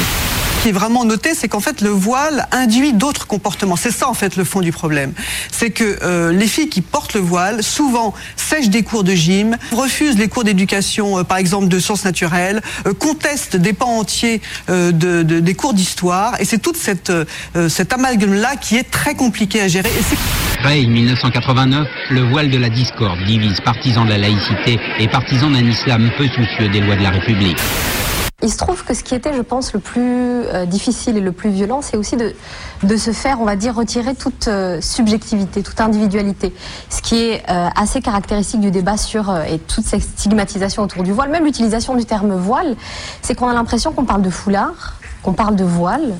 [0.66, 3.76] Qui est vraiment noté, c'est qu'en fait le voile induit d'autres comportements.
[3.76, 5.12] C'est ça en fait le fond du problème.
[5.52, 9.56] C'est que euh, les filles qui portent le voile, souvent sèchent des cours de gym,
[9.70, 14.42] refusent les cours d'éducation, euh, par exemple de sciences naturelles, euh, contestent des pans entiers
[14.66, 16.34] de, de- des cours d'histoire.
[16.40, 17.12] Et c'est toute cette,
[17.68, 19.88] cet amalgame-là qui est très compliqué à gérer.
[19.90, 20.18] Et c'est
[20.64, 25.52] Créé en 1989, le voile de la discorde divise partisans de la laïcité et partisans
[25.52, 27.58] d'un islam peu soucieux des lois de la République.
[28.42, 31.32] Il se trouve que ce qui était, je pense, le plus euh, difficile et le
[31.32, 32.34] plus violent, c'est aussi de,
[32.82, 36.54] de se faire, on va dire, retirer toute euh, subjectivité, toute individualité.
[36.90, 41.02] Ce qui est euh, assez caractéristique du débat sur, euh, et toute cette stigmatisation autour
[41.02, 42.76] du voile, même l'utilisation du terme voile,
[43.22, 46.12] c'est qu'on a l'impression qu'on parle de foulard, qu'on parle de voile,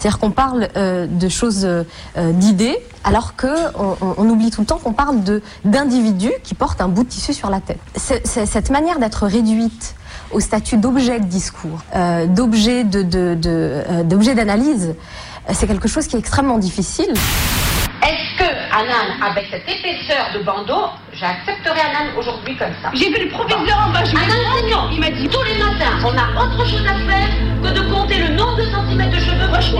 [0.00, 1.84] c'est-à-dire qu'on parle euh, de choses, euh,
[2.16, 3.46] euh, d'idées, alors que
[3.78, 5.20] on, oublie tout le temps qu'on parle
[5.64, 7.78] d'individus qui portent un bout de tissu sur la tête.
[7.94, 9.94] C'est- cette manière d'être réduite
[10.32, 14.94] au statut d'objet de discours, euh, d'objet de, de, de, euh, d'objet d'analyse,
[15.48, 17.12] euh, c'est quelque chose qui est extrêmement difficile.
[18.02, 22.90] Est-ce que âne avec cette épaisseur de bandeau, j'accepterais un âne aujourd'hui comme ça?
[22.94, 26.00] J'ai vu le professeur en bas, je Un enseignant, il m'a dit tous les matins,
[26.02, 27.28] on a autre chose à faire
[27.62, 29.48] que de compter le nombre de centimètres de cheveux.
[29.60, 29.76] Je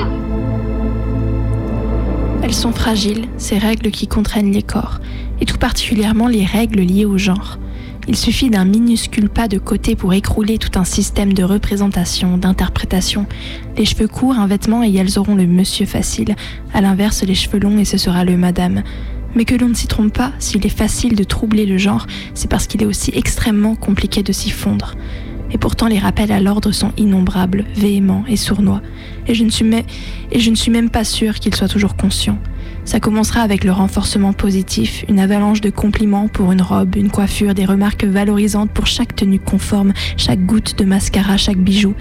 [2.44, 5.00] Elles sont fragiles, ces règles qui contraignent les corps,
[5.40, 7.58] et tout particulièrement les règles liées au genre.
[8.08, 13.26] Il suffit d'un minuscule pas de côté pour écrouler tout un système de représentation, d'interprétation.
[13.76, 16.34] Les cheveux courts, un vêtement et elles auront le monsieur facile.
[16.74, 18.82] À l'inverse, les cheveux longs et ce sera le madame.
[19.36, 22.50] Mais que l'on ne s'y trompe pas, s'il est facile de troubler le genre, c'est
[22.50, 24.94] parce qu'il est aussi extrêmement compliqué de s'y fondre.
[25.52, 28.82] Et pourtant, les rappels à l'ordre sont innombrables, véhéments et sournois.
[29.28, 32.38] Et je ne suis, même pas sûre qu'ils soient toujours conscients.
[32.84, 37.54] Ça commencera avec le renforcement positif, une avalanche de compliments pour une robe, une coiffure,
[37.54, 41.94] des remarques valorisantes pour chaque tenue conforme, chaque goutte de mascara, chaque bijou.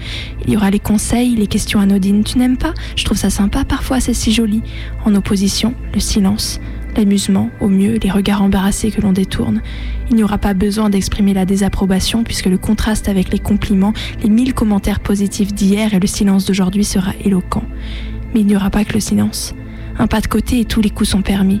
[0.44, 2.24] Il y aura les conseils, les questions anodines.
[2.24, 2.74] Tu n'aimes pas?
[2.96, 4.62] Je trouve ça sympa, parfois c'est si joli.
[5.04, 6.60] En opposition, le silence,
[6.96, 9.62] l'amusement, au mieux, les regards embarrassés que l'on détourne.
[10.10, 14.28] Il n'y aura pas besoin d'exprimer la désapprobation puisque le contraste avec les compliments, les
[14.28, 17.64] mille commentaires positifs d'hier et le silence d'aujourd'hui sera éloquent.
[18.34, 19.54] Mais il n'y aura pas que le silence.
[19.98, 21.60] Un pas de côté et tous les coups sont permis.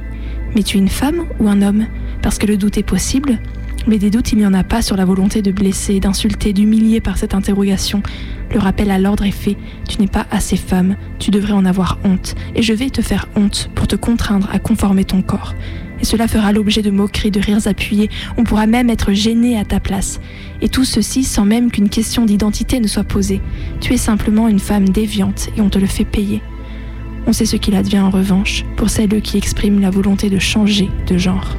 [0.54, 1.86] Mais tu es une femme ou un homme?
[2.22, 3.38] Parce que le doute est possible.
[3.86, 7.00] Mais des doutes, il n'y en a pas sur la volonté de blesser, d'insulter, d'humilier
[7.00, 8.02] par cette interrogation.
[8.52, 9.56] Le rappel à l'ordre est fait.
[9.88, 10.96] Tu n'es pas assez femme.
[11.18, 12.36] Tu devrais en avoir honte.
[12.54, 15.54] Et je vais te faire honte pour te contraindre à conformer ton corps.
[16.00, 18.10] Et cela fera l'objet de moqueries, de rires appuyés.
[18.36, 20.20] On pourra même être gêné à ta place.
[20.60, 23.40] Et tout ceci sans même qu'une question d'identité ne soit posée.
[23.80, 26.40] Tu es simplement une femme déviante et on te le fait payer.
[27.26, 30.90] On sait ce qu'il advient en revanche pour celles qui expriment la volonté de changer
[31.06, 31.56] de genre.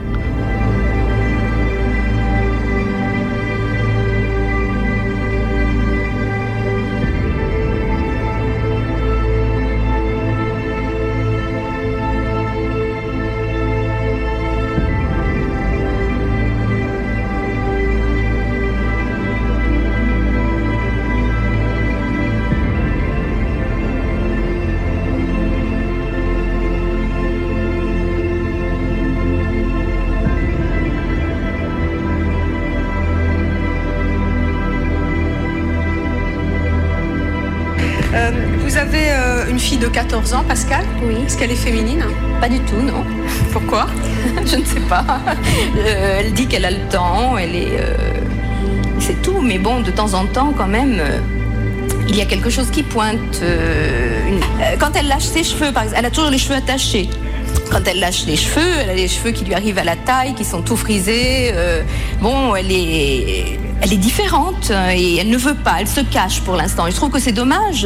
[39.94, 41.16] 14 ans, Pascal Oui.
[41.26, 42.04] Est-ce qu'elle est féminine
[42.42, 43.04] Pas du tout, non.
[43.52, 43.88] Pourquoi
[44.46, 45.06] Je ne sais pas.
[45.78, 47.78] Euh, elle dit qu'elle a le temps, elle est.
[47.80, 47.96] euh,
[49.00, 51.20] C'est tout, mais bon, de temps en temps, quand même, euh,
[52.08, 53.42] il y a quelque chose qui pointe.
[53.42, 57.10] une- Quand elle lâche ses cheveux, par exemple, elle a toujours les cheveux attachés.
[57.72, 60.34] Quand elle lâche les cheveux, elle a les cheveux qui lui arrivent à la taille,
[60.34, 61.52] qui sont tout frisés.
[61.54, 61.82] euh,
[62.22, 66.40] bon, elle est, elle est différente euh, et elle ne veut pas, elle se cache
[66.42, 66.88] pour l'instant.
[66.88, 67.86] Et je trouve que c'est dommage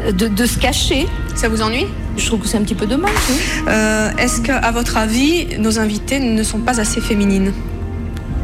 [0.00, 1.08] euh, de, de se cacher.
[1.34, 1.86] Ça vous ennuie?
[2.16, 3.10] Je trouve que c'est un petit peu dommage.
[3.28, 3.36] oui.
[3.68, 7.52] Euh, Est-ce qu'à votre avis, nos invités ne sont pas assez féminines?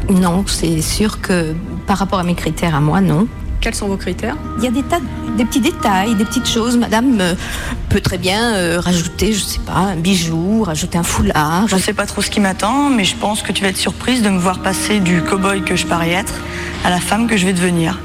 [0.09, 1.53] Non, c'est sûr que
[1.87, 3.27] par rapport à mes critères à moi, non.
[3.61, 4.35] Quels sont vos critères?
[4.57, 4.99] Il y a des tas,
[5.37, 6.77] des petits détails, des petites choses.
[6.77, 7.35] Madame euh,
[7.89, 11.67] peut très bien euh, rajouter, je sais pas, un bijou, rajouter un foulard.
[11.67, 14.21] Je sais pas trop ce qui m'attend, mais je pense que tu vas être surprise
[14.21, 16.33] de me voir passer du cow-boy que je parais être
[16.83, 17.99] à la femme que je vais devenir.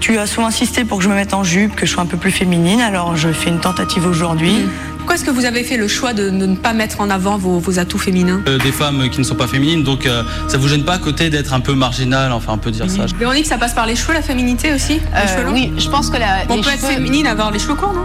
[0.00, 2.06] Tu as souvent insisté pour que je me mette en jupe, que je sois un
[2.06, 4.66] peu plus féminine, alors je fais une tentative aujourd'hui.
[5.08, 7.78] Pourquoi est-ce que vous avez fait le choix de, ne pas mettre en avant vos,
[7.78, 10.06] atouts féminins Des femmes qui ne sont pas féminines, donc
[10.48, 13.06] ça vous gêne pas à côté d'être un peu marginal, enfin on peut dire ça.
[13.18, 15.00] Véronique, ça passe par les cheveux, la féminité aussi
[15.50, 18.04] Oui, je pense que la, On peut être féminine, avoir les cheveux courts, non?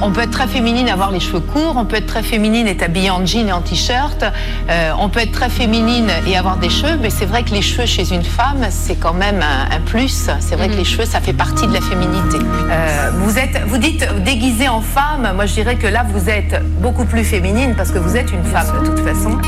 [0.00, 1.74] On peut être très féminine, avoir les cheveux courts.
[1.76, 4.24] On peut être très féminine, être habillée en jean et en t-shirt.
[4.68, 6.98] Euh, on peut être très féminine et avoir des cheveux.
[7.00, 10.28] Mais c'est vrai que les cheveux chez une femme, c'est quand même un, plus.
[10.40, 10.78] C'est vrai que mhm.
[10.78, 12.38] les cheveux, ça fait partie de la féminité.
[12.70, 15.32] Euh, vous êtes, vous dites déguisée en femme.
[15.34, 16.41] Moi, je dirais que là, vous êtes
[16.80, 19.38] beaucoup plus féminine parce que vous êtes une femme de toute façon.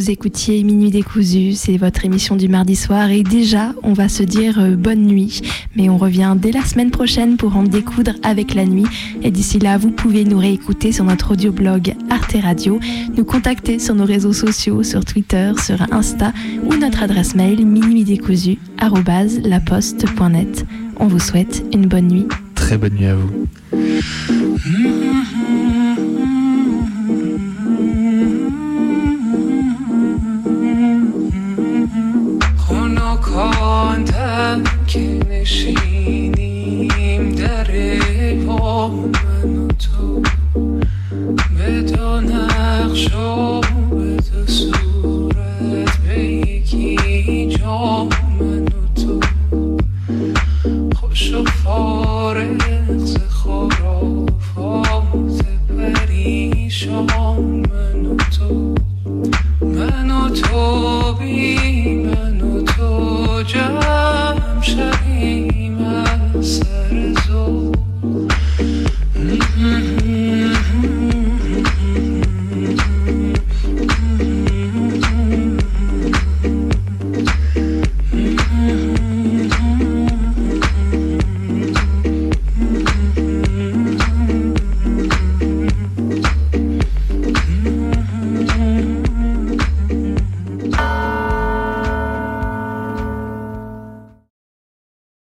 [0.00, 4.22] Vous écoutiez Minuit décousu, c'est votre émission du mardi soir et déjà on va se
[4.22, 5.42] dire euh, bonne nuit,
[5.76, 8.86] mais on revient dès la semaine prochaine pour en découdre avec la nuit
[9.22, 12.80] et d'ici là vous pouvez nous réécouter sur notre audioblog Arte Radio,
[13.14, 16.32] nous contacter sur nos réseaux sociaux, sur Twitter, sur Insta
[16.64, 20.64] ou notre adresse mail minuitdécousu@laposte.net.
[20.96, 22.26] On vous souhaite une bonne nuit.
[22.54, 23.28] Très bonne nuit à vous.
[35.44, 35.89] she